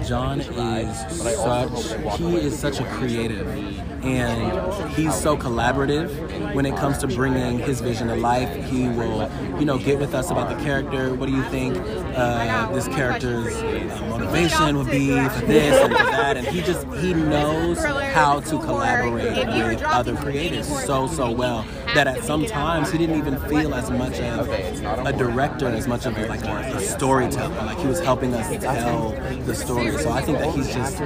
John 0.05 0.39
is 0.41 0.47
such 1.37 2.17
he 2.17 2.35
is 2.37 2.57
such 2.57 2.79
a 2.79 2.85
creative 2.85 3.47
and 4.07 4.91
he's 4.93 5.13
so 5.13 5.37
collaborative 5.37 6.53
when 6.53 6.65
it 6.65 6.75
comes 6.75 6.97
to 6.99 7.07
bringing 7.07 7.59
his 7.59 7.81
vision 7.81 8.07
to 8.07 8.15
life. 8.15 8.53
He 8.65 8.87
will 8.87 9.29
you 9.59 9.65
know 9.65 9.77
get 9.77 9.99
with 9.99 10.13
us 10.13 10.31
about 10.31 10.55
the 10.55 10.63
character. 10.63 11.13
What 11.13 11.27
do 11.27 11.35
you 11.35 11.43
think 11.45 11.77
uh, 12.15 12.71
this 12.71 12.87
character's 12.87 13.55
uh, 13.55 14.07
motivation 14.09 14.77
would 14.77 14.89
be 14.89 15.09
for 15.29 15.45
this 15.45 15.83
and 15.83 15.95
for 15.95 16.03
that? 16.05 16.37
And 16.37 16.47
he 16.47 16.61
just 16.61 16.85
he 16.95 17.13
knows 17.13 17.83
how 17.83 18.39
to 18.39 18.59
collaborate 18.59 19.47
with 19.47 19.83
other 19.83 20.15
creators 20.15 20.67
so 20.85 21.07
so 21.07 21.31
well 21.31 21.65
that 21.93 22.07
at 22.07 22.23
some 22.23 22.45
times 22.45 22.91
he 22.91 22.97
didn't 22.97 23.17
even 23.17 23.37
feel 23.49 23.73
as 23.73 23.89
much 23.89 24.19
of 24.19 24.49
a 24.49 25.13
director 25.13 25.67
as 25.67 25.87
much 25.87 26.05
of 26.05 26.17
a, 26.17 26.27
like 26.27 26.43
a, 26.43 26.77
a 26.77 26.79
storyteller. 26.79 27.55
Like 27.65 27.77
he 27.79 27.87
was 27.87 27.99
helping 27.99 28.33
us 28.33 28.47
tell 28.63 29.11
the 29.45 29.55
story. 29.55 29.91
So 29.97 30.11
i 30.11 30.21
think 30.21 30.37
that 30.39 30.53
he's 30.55 30.73
just 30.73 30.99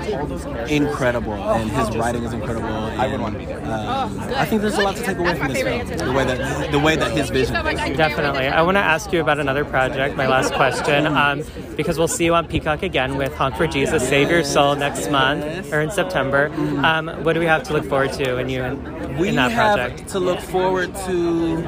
incredible 0.69 1.33
and 1.33 1.69
his 1.69 1.95
writing 1.95 2.23
is 2.23 2.33
incredible 2.33 2.67
and, 2.99 3.67
um, 3.67 4.19
i 4.35 4.45
think 4.45 4.61
there's 4.61 4.77
a 4.77 4.81
lot 4.81 4.95
to 4.95 5.03
take 5.03 5.17
away 5.17 5.35
from 5.37 5.47
this 5.53 5.61
film. 5.61 5.87
the 5.87 6.13
way 6.13 6.25
that 6.25 6.71
the 6.71 6.79
way 6.79 6.95
that 6.95 7.11
his 7.11 7.29
vision 7.29 7.55
is. 7.55 7.97
Definitely. 7.97 8.47
I 8.47 8.61
want 8.61 8.75
to 8.77 8.81
ask 8.81 9.11
you 9.11 9.21
about 9.21 9.39
another 9.39 9.65
project, 9.65 10.15
my 10.15 10.27
last 10.27 10.53
question, 10.53 11.05
um, 11.07 11.43
because 11.75 11.97
we'll 11.97 12.07
see 12.07 12.25
you 12.25 12.33
on 12.33 12.47
Peacock 12.47 12.83
again 12.83 13.17
with 13.17 13.33
Honk 13.35 13.55
for 13.55 13.67
Jesus, 13.67 14.07
Save 14.07 14.29
Your 14.29 14.43
Soul 14.43 14.75
next 14.75 15.09
month 15.09 15.71
or 15.73 15.81
in 15.81 15.91
September. 15.91 16.51
Um, 16.83 17.07
what 17.23 17.33
do 17.33 17.39
we 17.39 17.45
have 17.45 17.63
to 17.63 17.73
look 17.73 17.85
forward 17.85 18.13
to 18.13 18.37
in 18.37 18.49
you 18.49 18.63
in, 18.63 19.17
we 19.17 19.29
in 19.29 19.35
that 19.35 19.51
have 19.51 20.05
to 20.07 20.19
look 20.19 20.39
forward 20.39 20.93
to 21.07 21.61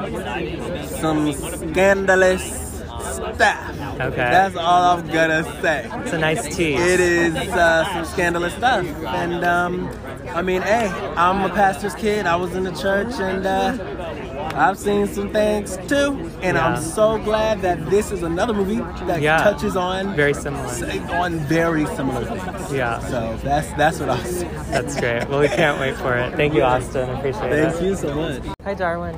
some 1.00 1.32
scandalous 1.32 2.63
stuff 3.04 3.70
Okay. 4.00 4.16
that's 4.16 4.56
all 4.56 4.98
i'm 4.98 5.06
gonna 5.08 5.44
say 5.62 5.88
It's 6.02 6.12
a 6.12 6.18
nice 6.18 6.42
tease. 6.56 6.80
It 6.80 7.00
is 7.00 7.34
uh, 7.36 7.84
some 7.92 8.04
scandalous 8.04 8.54
stuff, 8.54 8.84
and 9.06 9.44
um, 9.44 9.88
I 10.34 10.42
mean, 10.42 10.62
hey, 10.62 10.88
I'm 11.16 11.48
a 11.48 11.54
pastor's 11.54 11.94
kid. 11.94 12.26
I 12.26 12.34
was 12.36 12.54
in 12.54 12.64
the 12.64 12.72
church, 12.72 13.14
and 13.20 13.46
uh, 13.46 14.50
I've 14.56 14.76
seen 14.78 15.06
some 15.06 15.30
things 15.30 15.76
too. 15.88 16.30
And 16.42 16.56
Yeah. 16.56 16.66
I'm 16.66 16.82
so 16.82 17.18
glad 17.18 17.62
that 17.62 17.88
this 17.90 18.10
is 18.10 18.22
another 18.22 18.52
movie 18.52 18.80
that 19.06 19.20
Yeah. 19.20 19.38
touches 19.44 19.76
on 19.76 20.14
Very 20.16 20.34
similar. 20.34 20.66
on 21.12 21.38
very 21.40 21.86
similar 21.86 22.24
things. 22.24 22.72
Yeah. 22.72 22.98
So 23.10 23.36
that's 23.44 23.70
that's 23.74 24.00
what 24.00 24.08
I'll 24.10 24.18
say. 24.24 24.48
That's 24.70 24.98
great. 24.98 25.28
Well, 25.28 25.40
we 25.40 25.48
can't 25.48 25.78
wait 25.80 25.94
for 25.96 26.14
it. 26.16 26.34
Thank 26.34 26.54
you, 26.54 26.62
Austin. 26.62 27.08
I 27.08 27.18
appreciate 27.18 27.52
it. 27.52 27.70
Thank 27.72 27.82
you 27.82 27.94
so 27.96 28.14
much. 28.14 28.42
Hi, 28.64 28.74
Darwin. 28.74 29.16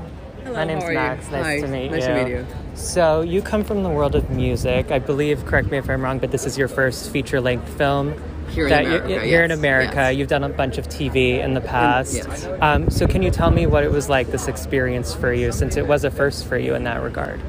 My 0.57 0.65
name's 0.65 0.83
how 0.83 0.89
are 0.89 0.93
you? 0.93 0.99
Max. 0.99 1.31
Nice 1.31 1.45
Hi, 1.45 1.61
to 1.61 1.69
meet 1.69 1.91
nice 1.91 2.03
you. 2.03 2.09
to 2.09 2.25
meet 2.25 2.31
you. 2.31 2.47
So, 2.75 3.21
you 3.21 3.43
come 3.43 3.63
from 3.63 3.83
the 3.83 3.91
world 3.91 4.15
of 4.15 4.31
music. 4.31 4.91
I 4.91 4.99
believe, 4.99 5.45
correct 5.45 5.71
me 5.71 5.79
if 5.79 5.89
I'm 5.89 6.03
wrong, 6.03 6.19
but 6.19 6.31
this 6.31 6.47
is 6.47 6.57
your 6.57 6.69
first 6.69 7.11
feature 7.11 7.41
length 7.41 7.69
film. 7.77 8.15
Here 8.51 8.69
in 8.69 8.73
America, 8.73 9.09
here 9.25 9.43
in 9.43 9.51
yes, 9.51 9.59
America. 9.59 9.97
yes. 9.97 10.17
You've 10.17 10.29
done 10.29 10.45
a 10.45 10.49
bunch 10.49 10.79
of 10.79 10.89
TV 10.89 11.43
in 11.45 11.55
the 11.55 11.61
past. 11.61 12.15
yes. 12.15 12.47
Um, 12.61 12.89
so, 12.91 13.07
can 13.07 13.23
you 13.23 13.31
tell 13.31 13.51
me 13.51 13.67
what 13.67 13.85
it 13.85 13.91
was 13.91 14.09
like, 14.09 14.29
this 14.29 14.49
experience 14.49 15.13
for 15.15 15.33
you, 15.33 15.53
since 15.53 15.77
it 15.77 15.87
was 15.87 16.05
a 16.05 16.11
first 16.11 16.47
for 16.47 16.57
you 16.57 16.75
in 16.75 16.85
that 16.85 17.03
regard? 17.03 17.41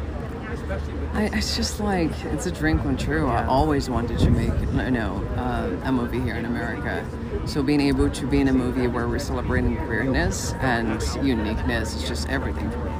I, 1.14 1.30
it's 1.34 1.56
just 1.56 1.80
like 1.80 2.12
it's 2.26 2.46
a 2.46 2.52
dream 2.52 2.78
come 2.80 2.96
true. 2.98 3.28
I 3.28 3.46
always 3.46 3.90
wanted 3.90 4.20
to 4.20 4.30
make 4.30 4.54
you 4.60 4.92
know 4.92 5.24
uh, 5.36 5.88
a 5.88 5.92
movie 5.92 6.20
here 6.20 6.36
in 6.36 6.46
America. 6.46 7.04
So 7.46 7.64
being 7.64 7.82
able 7.82 8.10
to 8.10 8.28
be 8.28 8.40
in 8.42 8.48
a 8.50 8.54
movie 8.54 8.88
where 8.88 9.08
we're 9.08 9.18
celebrating 9.18 9.78
queerness 9.78 10.54
and 10.60 11.02
uniqueness 11.26 11.96
is 11.96 12.08
just 12.08 12.30
everything 12.30 12.70
for 12.70 12.84
me. 12.84 12.92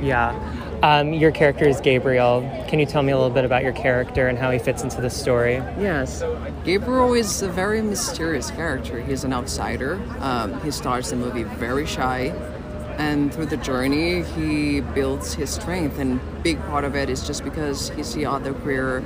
Yeah. 0.00 0.34
Um, 0.82 1.12
your 1.12 1.32
character 1.32 1.66
is 1.66 1.80
Gabriel. 1.80 2.42
Can 2.68 2.78
you 2.78 2.86
tell 2.86 3.02
me 3.02 3.10
a 3.10 3.16
little 3.16 3.34
bit 3.34 3.44
about 3.44 3.64
your 3.64 3.72
character 3.72 4.28
and 4.28 4.38
how 4.38 4.50
he 4.50 4.58
fits 4.58 4.84
into 4.84 5.00
the 5.00 5.10
story? 5.10 5.54
Yes, 5.78 6.22
Gabriel 6.64 7.14
is 7.14 7.42
a 7.42 7.48
very 7.48 7.82
mysterious 7.82 8.50
character. 8.50 9.00
He's 9.02 9.24
an 9.24 9.32
outsider. 9.32 10.00
Um, 10.20 10.60
he 10.62 10.70
starts 10.70 11.10
the 11.10 11.16
movie 11.16 11.42
very 11.42 11.84
shy, 11.84 12.32
and 12.96 13.34
through 13.34 13.46
the 13.46 13.56
journey, 13.56 14.22
he 14.22 14.80
builds 14.80 15.34
his 15.34 15.50
strength. 15.50 15.98
And 15.98 16.20
big 16.44 16.60
part 16.66 16.84
of 16.84 16.94
it 16.94 17.10
is 17.10 17.26
just 17.26 17.42
because 17.42 17.90
he 17.90 18.04
see 18.04 18.24
other 18.24 18.54
queer 18.54 19.04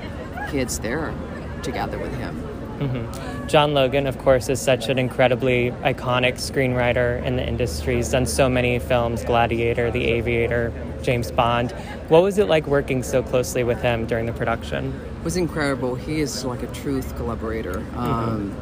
kids 0.50 0.78
there 0.78 1.14
together 1.62 1.98
with 1.98 2.14
him. 2.16 2.51
Hmm 2.86 3.46
John 3.48 3.74
Logan, 3.74 4.06
of 4.06 4.18
course, 4.18 4.48
is 4.48 4.60
such 4.60 4.88
an 4.88 4.98
incredibly 4.98 5.72
iconic 5.82 6.34
screenwriter 6.34 7.22
in 7.24 7.36
the 7.36 7.46
industry. 7.46 7.96
He's 7.96 8.08
done 8.08 8.24
so 8.24 8.48
many 8.48 8.78
films 8.78 9.24
Gladiator, 9.24 9.90
The 9.90 10.04
Aviator, 10.06 10.72
James 11.02 11.30
Bond. 11.30 11.72
What 12.08 12.22
was 12.22 12.38
it 12.38 12.46
like 12.48 12.66
working 12.66 13.02
so 13.02 13.22
closely 13.22 13.62
with 13.62 13.82
him 13.82 14.06
during 14.06 14.24
the 14.26 14.32
production? 14.32 14.98
It 15.18 15.24
was 15.24 15.36
incredible. 15.36 15.96
He 15.96 16.20
is 16.20 16.44
like 16.44 16.62
a 16.62 16.68
truth 16.68 17.14
collaborator. 17.16 17.84
Um, 17.96 18.56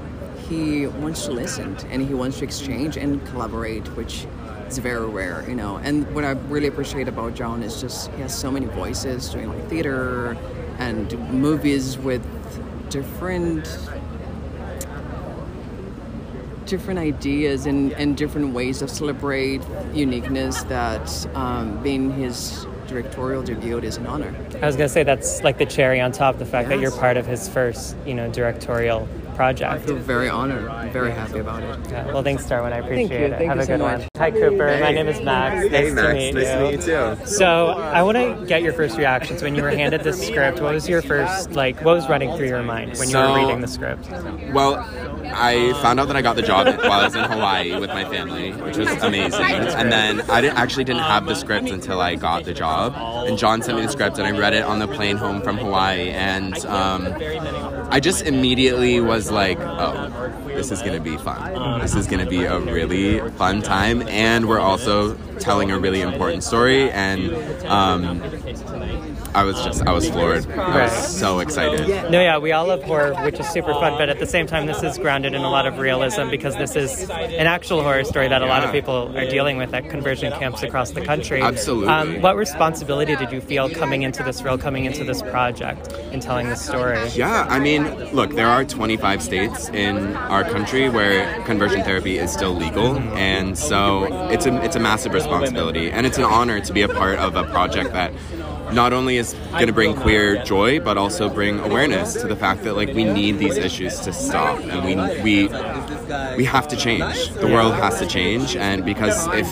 He 0.48 0.88
wants 0.88 1.26
to 1.26 1.32
listen 1.32 1.76
and 1.90 2.02
he 2.02 2.12
wants 2.12 2.38
to 2.38 2.44
exchange 2.44 2.96
and 2.96 3.24
collaborate, 3.26 3.86
which 3.94 4.26
it's 4.66 4.78
very 4.78 5.06
rare, 5.06 5.44
you 5.48 5.54
know. 5.54 5.76
And 5.76 6.12
what 6.14 6.24
I 6.24 6.30
really 6.48 6.66
appreciate 6.66 7.06
about 7.06 7.34
John 7.36 7.62
is 7.62 7.80
just 7.80 8.10
he 8.14 8.22
has 8.22 8.36
so 8.36 8.50
many 8.50 8.66
voices 8.66 9.28
doing 9.28 9.48
like 9.48 9.68
theater 9.68 10.36
and 10.78 11.06
movies 11.30 11.96
with 11.98 12.22
different 12.90 13.68
different 16.70 17.00
ideas 17.00 17.66
and, 17.66 17.92
and 17.94 18.16
different 18.16 18.54
ways 18.54 18.80
of 18.80 18.88
celebrate 18.88 19.60
uniqueness 19.92 20.62
that 20.64 21.26
um, 21.34 21.82
being 21.82 22.12
his 22.12 22.64
directorial 22.86 23.42
debut 23.42 23.78
is 23.78 23.96
an 23.96 24.06
honor. 24.06 24.32
I 24.62 24.66
was 24.66 24.76
gonna 24.76 24.88
say 24.88 25.02
that's 25.02 25.42
like 25.42 25.58
the 25.58 25.66
cherry 25.66 26.00
on 26.00 26.12
top, 26.12 26.38
the 26.38 26.46
fact 26.46 26.68
that 26.68 26.78
you're 26.78 26.92
part 26.92 27.16
of 27.16 27.26
his 27.26 27.48
first, 27.48 27.96
you 28.06 28.14
know, 28.14 28.30
directorial 28.30 29.08
project. 29.40 29.72
I 29.72 29.78
feel 29.78 29.96
very 29.96 30.28
honored. 30.28 30.68
I'm 30.68 30.92
very 30.92 31.12
happy 31.12 31.38
about 31.38 31.62
it. 31.62 31.90
Yeah, 31.90 32.12
well, 32.12 32.22
thanks, 32.22 32.44
Darwin. 32.44 32.74
I 32.74 32.80
appreciate 32.80 33.20
you. 33.20 33.26
it. 33.28 33.38
Thank 33.38 33.48
Have 33.48 33.56
you 33.56 33.62
a 33.62 33.64
so 33.64 33.72
good 33.72 33.80
much. 33.80 34.00
one. 34.00 34.08
Hi, 34.18 34.30
Cooper. 34.30 34.78
My 34.82 34.92
name 34.92 35.08
is 35.08 35.22
Max. 35.22 35.66
Hey, 35.66 35.84
nice 35.84 35.94
Max. 35.94 36.08
to 36.08 36.14
meet 36.14 36.34
Nice 36.34 36.46
you. 36.46 36.52
to 36.52 36.60
meet 36.62 36.72
you 36.72 37.16
too. 37.16 37.26
So, 37.26 37.68
I 37.68 38.02
want 38.02 38.18
to 38.18 38.44
get 38.46 38.60
your 38.60 38.74
first 38.74 38.98
reactions 38.98 39.42
when 39.42 39.54
you 39.54 39.62
were 39.62 39.70
handed 39.70 40.02
the 40.02 40.12
script. 40.12 40.60
What 40.60 40.74
was 40.74 40.86
your 40.90 41.00
first 41.00 41.52
like? 41.52 41.76
What 41.76 41.94
was 41.94 42.06
running 42.06 42.36
through 42.36 42.48
your 42.48 42.62
mind 42.62 42.98
when 42.98 43.08
you 43.08 43.16
were 43.16 43.34
reading 43.34 43.62
the 43.62 43.66
script? 43.66 44.10
Well, 44.52 44.76
I 45.32 45.72
found 45.80 46.00
out 46.00 46.08
that 46.08 46.16
I 46.16 46.22
got 46.22 46.36
the 46.36 46.42
job 46.42 46.66
while 46.66 47.00
I 47.00 47.04
was 47.04 47.14
in 47.14 47.24
Hawaii 47.24 47.80
with 47.80 47.88
my 47.90 48.04
family, 48.04 48.52
which 48.52 48.76
was 48.76 48.88
amazing. 49.02 49.40
And 49.40 49.90
then 49.90 50.20
I 50.30 50.42
didn't, 50.42 50.58
actually 50.58 50.84
didn't 50.84 51.02
have 51.02 51.24
the 51.24 51.34
script 51.34 51.70
until 51.70 52.00
I 52.02 52.16
got 52.16 52.44
the 52.44 52.52
job. 52.52 52.94
And 53.26 53.38
John 53.38 53.62
sent 53.62 53.78
me 53.78 53.86
the 53.86 53.92
script, 53.92 54.18
and 54.18 54.26
I 54.26 54.38
read 54.38 54.52
it 54.52 54.64
on 54.64 54.80
the 54.80 54.88
plane 54.88 55.16
home 55.16 55.40
from 55.40 55.56
Hawaii. 55.56 56.10
And 56.10 56.54
um, 56.66 57.04
I 57.92 57.98
just 57.98 58.22
immediately 58.22 59.00
was 59.00 59.30
like, 59.32 59.58
oh, 59.60 60.42
this 60.46 60.70
is 60.70 60.80
going 60.80 60.94
to 60.94 61.00
be 61.00 61.16
fun. 61.16 61.80
This 61.80 61.96
is 61.96 62.06
going 62.06 62.24
to 62.24 62.30
be 62.30 62.44
a 62.44 62.58
really 62.58 63.18
fun 63.32 63.62
time. 63.62 64.02
And 64.08 64.48
we're 64.48 64.60
also 64.60 65.14
telling 65.40 65.72
a 65.72 65.78
really 65.78 66.00
important 66.00 66.44
story. 66.44 66.90
And 66.90 67.32
um, 67.66 68.20
I 69.34 69.44
was 69.44 69.62
just, 69.62 69.86
I 69.86 69.92
was 69.92 70.08
floored. 70.08 70.50
I 70.50 70.84
was 70.84 71.18
so 71.18 71.38
excited. 71.38 71.88
No, 72.10 72.20
yeah, 72.20 72.38
we 72.38 72.52
all 72.52 72.66
love 72.66 72.82
horror, 72.82 73.14
which 73.22 73.38
is 73.38 73.48
super 73.48 73.72
fun, 73.74 73.96
but 73.96 74.08
at 74.08 74.18
the 74.18 74.26
same 74.26 74.46
time, 74.46 74.66
this 74.66 74.82
is 74.82 74.98
grounded 74.98 75.34
in 75.34 75.42
a 75.42 75.50
lot 75.50 75.66
of 75.66 75.78
realism 75.78 76.30
because 76.30 76.56
this 76.56 76.74
is 76.74 77.08
an 77.10 77.46
actual 77.46 77.82
horror 77.82 78.04
story 78.04 78.28
that 78.28 78.42
a 78.42 78.46
lot 78.46 78.64
of 78.64 78.72
people 78.72 79.16
are 79.16 79.28
dealing 79.28 79.56
with 79.56 79.72
at 79.72 79.88
conversion 79.88 80.32
camps 80.32 80.62
across 80.62 80.90
the 80.90 81.00
country. 81.00 81.40
Absolutely. 81.40 81.88
Um, 81.88 82.20
what 82.22 82.36
responsibility 82.36 83.14
did 83.16 83.30
you 83.30 83.40
feel 83.40 83.70
coming 83.70 84.02
into 84.02 84.22
this 84.22 84.42
role, 84.42 84.58
coming 84.58 84.84
into 84.84 85.04
this 85.04 85.22
project, 85.22 85.92
in 86.12 86.20
telling 86.20 86.48
this 86.48 86.60
story? 86.60 86.98
Yeah, 87.10 87.46
I 87.48 87.60
mean, 87.60 87.84
look, 88.12 88.34
there 88.34 88.48
are 88.48 88.64
25 88.64 89.22
states 89.22 89.68
in 89.68 90.16
our 90.16 90.44
country 90.44 90.88
where 90.88 91.40
conversion 91.44 91.82
therapy 91.82 92.18
is 92.18 92.32
still 92.32 92.52
legal, 92.52 92.96
and 93.16 93.56
so 93.56 94.28
it's 94.30 94.46
a 94.46 94.62
it's 94.64 94.76
a 94.76 94.80
massive 94.80 95.12
responsibility, 95.14 95.90
and 95.90 96.06
it's 96.06 96.18
an 96.18 96.24
honor 96.24 96.60
to 96.60 96.72
be 96.72 96.82
a 96.82 96.88
part 96.88 97.18
of 97.18 97.36
a 97.36 97.44
project 97.44 97.92
that 97.92 98.12
not 98.72 98.92
only 98.92 99.16
is 99.16 99.34
going 99.52 99.66
to 99.66 99.72
bring 99.72 99.94
queer 99.94 100.42
joy, 100.44 100.80
but 100.80 100.96
also 100.96 101.28
bring 101.28 101.58
awareness 101.60 102.14
to 102.14 102.26
the 102.26 102.36
fact 102.36 102.62
that 102.64 102.74
like 102.74 102.92
we 102.94 103.04
need 103.04 103.38
these 103.38 103.56
issues 103.56 104.00
to 104.00 104.12
stop, 104.12 104.60
and 104.60 104.84
we 104.84 104.94
we 105.22 105.48
we 106.36 106.44
have 106.44 106.68
to 106.68 106.76
change. 106.76 107.28
The 107.34 107.46
world 107.46 107.74
has 107.74 107.98
to 107.98 108.06
change, 108.06 108.56
and 108.56 108.84
because 108.84 109.26
if, 109.28 109.46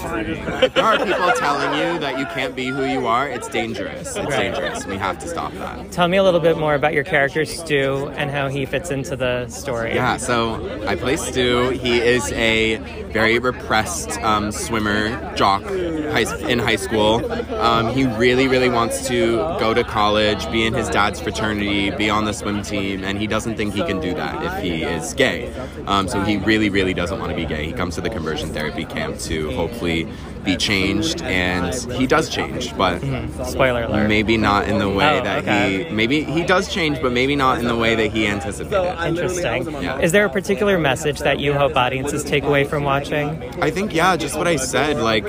if 0.62 0.74
there 0.74 0.84
are 0.84 0.98
people 0.98 1.32
telling 1.36 1.72
you 1.78 1.98
that 2.00 2.18
you 2.18 2.26
can't 2.26 2.54
be 2.54 2.66
who 2.68 2.84
you 2.84 3.06
are, 3.06 3.28
it's 3.28 3.48
dangerous. 3.48 4.16
It's 4.16 4.36
dangerous. 4.36 4.86
We 4.86 4.96
have 4.96 5.18
to 5.20 5.28
stop 5.28 5.52
that. 5.54 5.90
Tell 5.92 6.08
me 6.08 6.16
a 6.16 6.22
little 6.22 6.40
bit 6.40 6.58
more 6.58 6.74
about 6.74 6.92
your 6.94 7.04
character, 7.04 7.44
Stu, 7.44 8.08
and 8.16 8.30
how 8.30 8.48
he 8.48 8.66
fits 8.66 8.90
into 8.90 9.16
the 9.16 9.48
story. 9.48 9.94
Yeah, 9.94 10.16
so 10.16 10.86
I 10.86 10.96
play 10.96 11.16
Stu. 11.16 11.70
He 11.70 11.98
is 11.98 12.30
a 12.32 12.76
very 13.12 13.38
repressed 13.38 14.18
um, 14.22 14.52
swimmer, 14.52 15.34
jock 15.34 15.62
in 15.70 16.58
high 16.58 16.76
school. 16.76 17.30
Um, 17.54 17.92
he 17.94 18.04
really, 18.04 18.48
really 18.48 18.68
wants 18.68 19.06
to 19.08 19.36
go 19.58 19.74
to 19.74 19.84
college, 19.84 20.50
be 20.50 20.66
in 20.66 20.74
his 20.74 20.88
dad's 20.88 21.20
fraternity, 21.20 21.90
be 21.90 22.10
on 22.10 22.24
the 22.24 22.32
swim 22.32 22.62
team, 22.62 23.04
and 23.04 23.18
he 23.18 23.26
doesn't 23.26 23.56
think 23.56 23.74
he 23.74 23.82
can 23.82 24.00
do 24.00 24.14
that 24.14 24.42
if 24.44 24.62
he 24.62 24.82
is 24.82 25.14
gay. 25.14 25.52
Um, 25.86 26.08
so 26.08 26.22
he 26.28 26.36
really, 26.36 26.68
really 26.68 26.94
doesn't 26.94 27.18
want 27.18 27.30
to 27.30 27.36
be 27.36 27.44
gay. 27.46 27.64
He 27.64 27.72
comes 27.72 27.94
to 27.96 28.00
the 28.00 28.10
conversion 28.10 28.50
therapy 28.50 28.84
camp 28.84 29.18
to 29.20 29.50
hopefully 29.52 30.06
be 30.44 30.56
changed, 30.56 31.20
and 31.22 31.74
he 31.92 32.06
does 32.06 32.28
change, 32.28 32.76
but 32.76 33.00
Spoiler 33.44 33.82
alert. 33.82 34.08
maybe 34.08 34.36
not 34.36 34.68
in 34.68 34.78
the 34.78 34.88
way 34.88 35.18
Oh, 35.20 35.24
that 35.24 35.42
okay. 35.42 35.84
he 35.84 35.90
maybe 35.90 36.22
he 36.22 36.42
does 36.44 36.72
change, 36.72 37.00
but 37.02 37.12
maybe 37.12 37.34
not 37.36 37.58
in 37.58 37.66
the 37.66 37.76
way 37.76 37.94
that 37.96 38.12
he 38.12 38.26
anticipated. 38.26 38.96
Interesting. 39.06 39.70
Yeah. 39.82 39.98
Is 39.98 40.12
there 40.12 40.24
a 40.24 40.30
particular 40.30 40.78
message 40.78 41.18
that 41.20 41.40
you 41.40 41.52
hope 41.54 41.76
audiences 41.76 42.22
take 42.24 42.44
away 42.44 42.64
from 42.64 42.84
watching? 42.84 43.42
I 43.60 43.70
think 43.70 43.92
yeah, 43.94 44.16
just 44.16 44.36
what 44.38 44.46
I 44.46 44.56
said. 44.56 44.98
Like, 44.98 45.26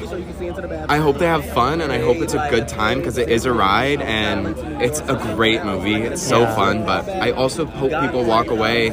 I 0.89 0.97
hope 0.97 1.17
they 1.17 1.25
have 1.25 1.45
fun 1.49 1.81
and 1.81 1.91
I 1.91 1.99
hope 1.99 2.17
it's 2.17 2.33
a 2.33 2.47
good 2.49 2.67
time 2.67 2.99
because 2.99 3.17
it 3.17 3.29
is 3.29 3.45
a 3.45 3.51
ride 3.53 4.01
and 4.01 4.55
it's 4.81 4.99
a 5.01 5.15
great 5.35 5.63
movie. 5.65 5.95
It's 5.95 6.21
so 6.21 6.41
Yeah. 6.41 6.55
fun, 6.55 6.85
but 6.85 7.09
I 7.09 7.31
also 7.31 7.65
hope 7.65 7.91
people 8.01 8.23
walk 8.23 8.49
away 8.51 8.91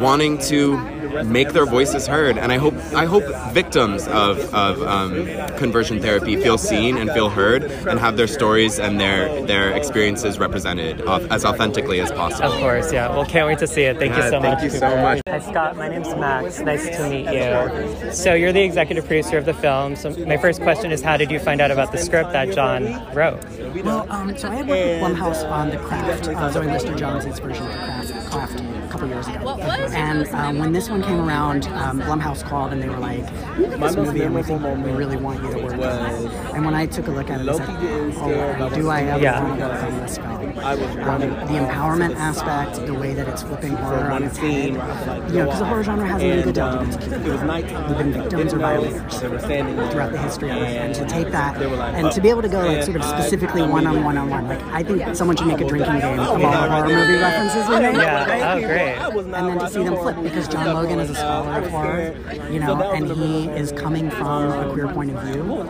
wanting 0.00 0.38
to 0.38 0.76
make 1.24 1.52
their 1.52 1.66
voices 1.66 2.06
heard 2.06 2.38
and 2.38 2.52
i 2.52 2.58
hope 2.58 2.74
i 2.94 3.04
hope 3.04 3.24
victims 3.52 4.06
of, 4.08 4.38
of 4.54 4.82
um, 4.82 5.26
conversion 5.56 6.00
therapy 6.00 6.36
feel 6.36 6.58
seen 6.58 6.96
and 6.96 7.10
feel 7.10 7.28
heard 7.28 7.64
and 7.64 7.98
have 7.98 8.16
their 8.16 8.26
stories 8.26 8.78
and 8.78 9.00
their 9.00 9.44
their 9.46 9.72
experiences 9.72 10.38
represented 10.38 11.00
of, 11.02 11.30
as 11.30 11.44
authentically 11.44 12.00
as 12.00 12.10
possible 12.12 12.52
Of 12.52 12.60
course, 12.60 12.92
yeah. 12.92 13.08
Well, 13.08 13.24
can't 13.24 13.46
wait 13.46 13.58
to 13.58 13.66
see 13.66 13.82
it. 13.82 13.98
Thank 13.98 14.16
you 14.16 14.22
so 14.22 14.40
thank 14.40 14.44
much. 14.44 14.60
Thank 14.60 14.72
you 14.72 14.78
so 14.78 14.96
much. 14.96 15.20
Hi, 15.26 15.38
Scott. 15.38 15.76
My 15.76 15.88
name's 15.88 16.08
Max. 16.16 16.60
Nice 16.60 16.84
to 16.96 17.08
meet 17.08 17.26
you. 17.26 18.12
So, 18.12 18.34
you're 18.34 18.52
the 18.52 18.62
executive 18.62 19.06
producer 19.06 19.38
of 19.38 19.44
the 19.44 19.54
film. 19.54 19.96
So, 19.96 20.10
my 20.26 20.36
first 20.36 20.60
question 20.62 20.92
is 20.92 21.02
how 21.02 21.16
did 21.16 21.30
you 21.30 21.38
find 21.38 21.60
out 21.60 21.70
about 21.70 21.92
the 21.92 21.98
script 21.98 22.32
that 22.32 22.52
John 22.52 22.84
wrote? 23.14 23.42
Well, 23.84 24.10
um, 24.10 24.36
so 24.36 24.48
I 24.48 24.56
had 24.56 24.68
worked 24.68 24.82
with 24.82 25.02
Blumhouse 25.02 25.48
on 25.50 25.70
The 25.70 25.78
Craft, 25.78 26.28
uh, 26.28 26.50
Zoe 26.50 26.66
Lister 26.66 26.94
Jones's 26.94 27.38
version 27.38 27.66
of 27.66 27.72
The 27.72 27.78
Craft, 27.78 28.30
Craft 28.30 28.60
a 28.60 28.71
couple 29.02 29.14
years 29.14 29.28
ago. 29.28 29.58
And 29.94 30.28
um, 30.28 30.58
when 30.58 30.72
this 30.72 30.88
one 30.88 31.02
came 31.02 31.20
around, 31.20 31.66
um, 31.68 32.00
Blumhouse 32.00 32.42
called 32.42 32.72
and 32.72 32.82
they 32.82 32.88
were 32.88 32.98
like, 32.98 33.24
"We 33.58 33.66
made 33.66 33.80
this 33.80 33.96
movie 33.96 34.22
and 34.22 34.34
we 34.34 34.42
think 34.42 34.62
we 34.62 34.92
really 34.92 35.16
want 35.16 35.42
you 35.42 35.50
to 35.52 35.58
work 35.58 35.72
on 35.74 35.80
it. 35.80 36.30
And 36.54 36.64
when 36.64 36.74
I 36.74 36.86
took 36.86 37.08
a 37.08 37.10
look 37.10 37.30
at 37.30 37.40
it, 37.40 37.48
I 37.48 37.52
said, 37.56 38.60
oh, 38.60 38.70
do 38.74 38.88
I 38.88 39.02
ever 39.02 39.22
Yeah. 39.22 39.42
want 39.42 39.58
to 39.60 39.66
work 39.66 39.82
on 39.82 39.98
this 40.00 40.16
film? 40.18 40.32
Um, 40.62 41.20
the 41.20 41.58
empowerment 41.58 42.14
aspect, 42.16 42.86
the 42.86 42.94
way 42.94 43.14
that 43.14 43.26
it's 43.28 43.42
flipping 43.42 43.72
horror 43.72 44.10
on 44.10 44.22
its 44.22 44.36
head, 44.36 44.66
you 44.68 44.72
know, 44.74 45.44
because 45.46 45.58
the 45.58 45.64
horror 45.64 45.82
genre 45.82 46.06
has 46.06 46.22
a 46.22 46.28
really 46.28 46.42
good 46.42 46.54
LGBTQ 46.56 47.88
We've 47.88 47.98
been 47.98 48.12
victims 48.12 48.54
or 48.54 48.58
violators 48.58 49.18
throughout 49.18 50.12
the 50.12 50.18
history 50.18 50.50
of 50.50 50.56
it. 50.58 50.76
And 50.76 50.94
to 50.94 51.04
take 51.06 51.30
that 51.32 51.60
and 51.60 52.12
to 52.12 52.20
be 52.20 52.28
able 52.30 52.42
to 52.42 52.48
go 52.48 52.60
like 52.60 52.84
sort 52.84 52.96
of 52.96 53.04
specifically 53.04 53.62
one 53.62 53.86
on 53.86 54.04
one 54.04 54.16
on 54.16 54.30
one, 54.30 54.46
like 54.48 54.62
I 54.64 54.82
think 54.82 55.16
someone 55.16 55.36
should 55.36 55.48
make 55.48 55.60
a 55.60 55.66
drinking 55.66 55.98
game 56.00 56.18
of 56.20 56.28
all 56.28 56.38
the 56.38 56.46
horror 56.46 56.86
movie 56.86 57.18
references 57.18 57.68
we 57.68 57.78
make. 57.80 57.96
Yeah. 57.96 58.54
Oh, 58.54 58.60
great. 58.60 58.91
And 58.92 59.32
then 59.32 59.58
to 59.58 59.68
see 59.68 59.84
them 59.84 59.96
flip 59.96 60.16
because 60.22 60.48
John 60.48 60.74
Logan 60.74 61.00
is 61.00 61.10
a 61.10 61.14
scholar 61.14 61.58
of 61.58 61.70
horror, 61.70 62.14
you 62.50 62.60
know, 62.60 62.92
and 62.92 63.10
he 63.10 63.48
is 63.48 63.72
coming 63.72 64.10
from 64.10 64.50
a 64.50 64.72
queer 64.72 64.88
point 64.88 65.10
of 65.10 65.22
view 65.24 65.60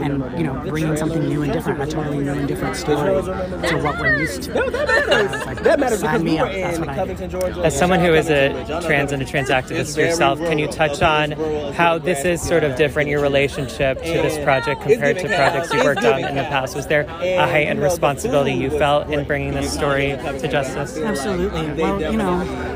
and, 0.00 0.38
you 0.38 0.44
know, 0.44 0.54
bringing 0.66 0.96
something 0.96 1.28
new 1.28 1.42
and 1.42 1.52
different, 1.52 1.82
a 1.82 1.86
totally 1.86 2.18
new 2.18 2.32
and 2.32 2.48
different 2.48 2.76
story 2.76 3.22
to 3.22 3.80
what 3.82 3.98
we're 4.00 4.18
used 4.20 4.42
to. 4.44 4.52
It's 4.54 5.46
like, 5.46 5.62
that 5.62 5.80
matters 5.80 6.00
sign 6.00 6.24
me 6.24 6.38
up. 6.38 6.50
That's 6.50 6.78
what 6.78 6.88
I 6.88 7.14
do. 7.14 7.62
As 7.62 7.78
someone 7.78 8.00
who 8.00 8.14
is 8.14 8.28
a 8.28 8.64
trans 8.82 9.12
and 9.12 9.22
a 9.22 9.24
trans 9.24 9.48
activist 9.48 9.96
yourself, 9.96 10.38
can 10.38 10.58
you 10.58 10.66
touch 10.66 11.02
on 11.02 11.32
how 11.72 11.98
this 11.98 12.24
is 12.24 12.42
sort 12.42 12.64
of 12.64 12.76
different, 12.76 13.08
your 13.08 13.20
relationship 13.20 13.98
to 13.98 14.04
this 14.04 14.42
project 14.44 14.82
compared 14.82 15.18
to 15.18 15.28
projects 15.28 15.72
you've 15.72 15.84
worked 15.84 16.04
on 16.04 16.24
in 16.24 16.36
the 16.36 16.42
past? 16.44 16.74
Was 16.74 16.86
there 16.86 17.02
a 17.02 17.46
heightened 17.46 17.80
responsibility 17.80 18.52
you 18.52 18.70
felt 18.70 19.10
in 19.10 19.24
bringing 19.26 19.52
this 19.52 19.72
story 19.72 20.10
to 20.10 20.48
justice? 20.48 20.98
Absolutely. 20.98 21.72
Well, 21.82 22.00
you 22.00 22.16
know, 22.16 22.71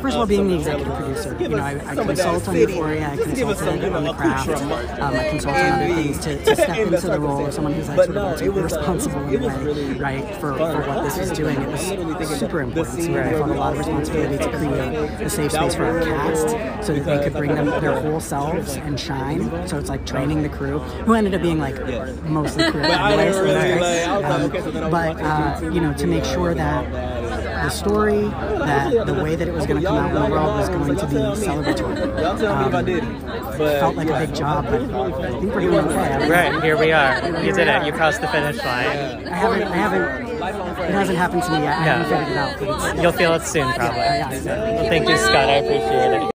first 0.00 0.14
of 0.14 0.20
all, 0.20 0.26
being 0.26 0.48
the 0.48 0.56
executive 0.56 0.94
producer, 0.94 1.36
you 1.40 1.48
know, 1.48 1.58
I, 1.58 1.72
I 1.90 1.94
consult 1.94 2.48
on 2.48 2.56
Euphoria, 2.56 3.10
I 3.10 3.16
consulted 3.16 3.92
on 3.92 4.04
the 4.04 4.12
craft, 4.12 4.48
um, 4.48 5.14
I 5.14 5.28
consult 5.28 5.56
on 5.56 5.72
other 5.72 5.94
things 5.94 6.18
to, 6.20 6.44
to 6.44 6.56
step 6.56 6.78
into 6.78 7.06
the 7.06 7.20
role 7.20 7.46
of 7.46 7.54
someone 7.54 7.72
who's 7.74 7.88
like 7.88 8.06
sort 8.06 8.16
of 8.16 8.56
responsible 8.56 9.28
in 9.28 9.42
a 9.42 9.48
way, 9.48 9.92
right, 9.94 10.34
for, 10.36 10.54
for 10.54 10.86
what 10.86 11.04
this 11.04 11.18
is 11.18 11.30
doing. 11.38 11.60
It 11.60 11.68
was 11.68 12.28
super 12.38 12.60
important 12.60 13.02
to 13.02 13.08
me. 13.08 13.18
I 13.18 13.32
felt 13.32 13.50
a 13.50 13.54
lot 13.54 13.72
of 13.72 13.78
responsibility 13.78 14.38
to 14.38 14.50
create 14.50 15.20
a 15.20 15.30
safe 15.30 15.52
space 15.52 15.74
for 15.74 15.84
our 15.84 16.00
cast 16.00 16.86
so 16.86 16.94
that 16.94 17.04
they 17.04 17.24
could 17.24 17.32
bring 17.32 17.54
them 17.54 17.66
their 17.80 18.00
whole 18.00 18.20
selves 18.20 18.76
and 18.76 18.98
shine. 18.98 19.66
So 19.68 19.78
it's 19.78 19.88
like 19.88 20.06
training 20.06 20.42
the 20.42 20.48
crew, 20.48 20.78
who 20.78 21.14
ended 21.14 21.34
up 21.34 21.42
being 21.42 21.58
like 21.58 21.76
mostly 22.24 22.70
crew. 22.70 22.82
so 22.82 23.42
great. 23.44 24.04
Um, 24.06 24.90
but, 24.90 25.20
uh, 25.20 25.60
you 25.62 25.80
know, 25.80 25.92
to 25.94 26.06
make 26.06 26.24
sure 26.24 26.54
that 26.54 27.15
the 27.66 27.70
story, 27.70 28.22
that 28.22 29.06
the 29.06 29.14
way 29.14 29.34
that 29.34 29.48
it 29.48 29.52
was 29.54 29.66
going 29.66 29.80
to 29.80 29.86
come 29.86 29.96
out 29.96 30.14
in 30.14 30.22
the 30.22 30.30
world 30.30 30.56
was 30.58 30.68
going 30.68 30.96
to 30.96 31.06
be 31.06 31.14
celebratory. 31.14 31.96
Um, 32.36 33.56
felt 33.56 33.96
like 33.96 34.08
a 34.08 34.26
big 34.26 34.34
job, 34.34 34.66
but 34.66 34.82
I 34.82 35.40
think 35.40 35.54
we're 35.54 35.60
doing 35.60 35.74
okay. 35.86 36.30
Right, 36.30 36.62
here 36.62 36.78
we 36.78 36.92
are. 36.92 37.16
You 37.42 37.52
did 37.52 37.66
it. 37.68 37.84
You 37.84 37.92
crossed 37.92 38.20
the 38.20 38.28
finish 38.28 38.58
line. 38.58 39.26
I 39.26 39.34
haven't, 39.34 39.62
I 39.64 39.76
haven't, 39.76 40.28
it 40.84 40.90
hasn't 40.90 41.18
happened 41.18 41.42
to 41.42 41.50
me 41.50 41.58
yet. 41.58 41.78
I 41.78 41.84
Yeah. 41.86 42.02
haven't 42.04 42.18
figured 42.18 42.30
it 42.30 42.70
out. 42.70 42.94
But 42.94 43.02
You'll 43.02 43.12
feel 43.12 43.34
it 43.34 43.42
soon, 43.42 43.72
probably. 43.72 43.98
Yeah, 43.98 44.32
yeah. 44.32 44.74
Well, 44.74 44.88
thank 44.88 45.08
you, 45.08 45.16
Scott. 45.16 45.48
I 45.48 45.56
appreciate 45.56 46.22
it. 46.22 46.32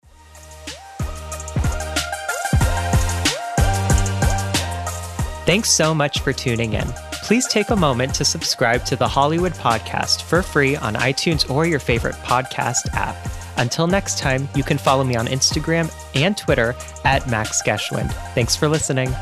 Thanks 5.46 5.70
so 5.70 5.94
much 5.94 6.20
for 6.20 6.34
tuning 6.34 6.74
in. 6.74 6.88
Please 7.32 7.48
take 7.48 7.70
a 7.70 7.76
moment 7.78 8.13
to 8.15 8.26
subscribe 8.26 8.84
to 8.84 8.98
the 8.98 9.08
Hollywood 9.08 9.54
Podcast 9.54 10.24
for 10.24 10.44
free 10.44 10.76
on 10.76 10.96
iTunes 10.96 11.50
or 11.50 11.65
your 11.65 11.80
favorite 11.80 12.15
podcast 12.15 12.94
app. 12.94 13.15
Until 13.56 13.88
next 13.88 14.20
time, 14.20 14.50
you 14.54 14.63
can 14.63 14.78
follow 14.78 15.06
me 15.06 15.15
on 15.15 15.28
Instagram 15.28 15.89
and 16.13 16.36
Twitter 16.36 16.76
at 17.06 17.30
Max 17.30 17.62
Geschwind. 17.65 18.12
Thanks 18.34 18.58
for 18.58 18.67
listening. 18.67 19.13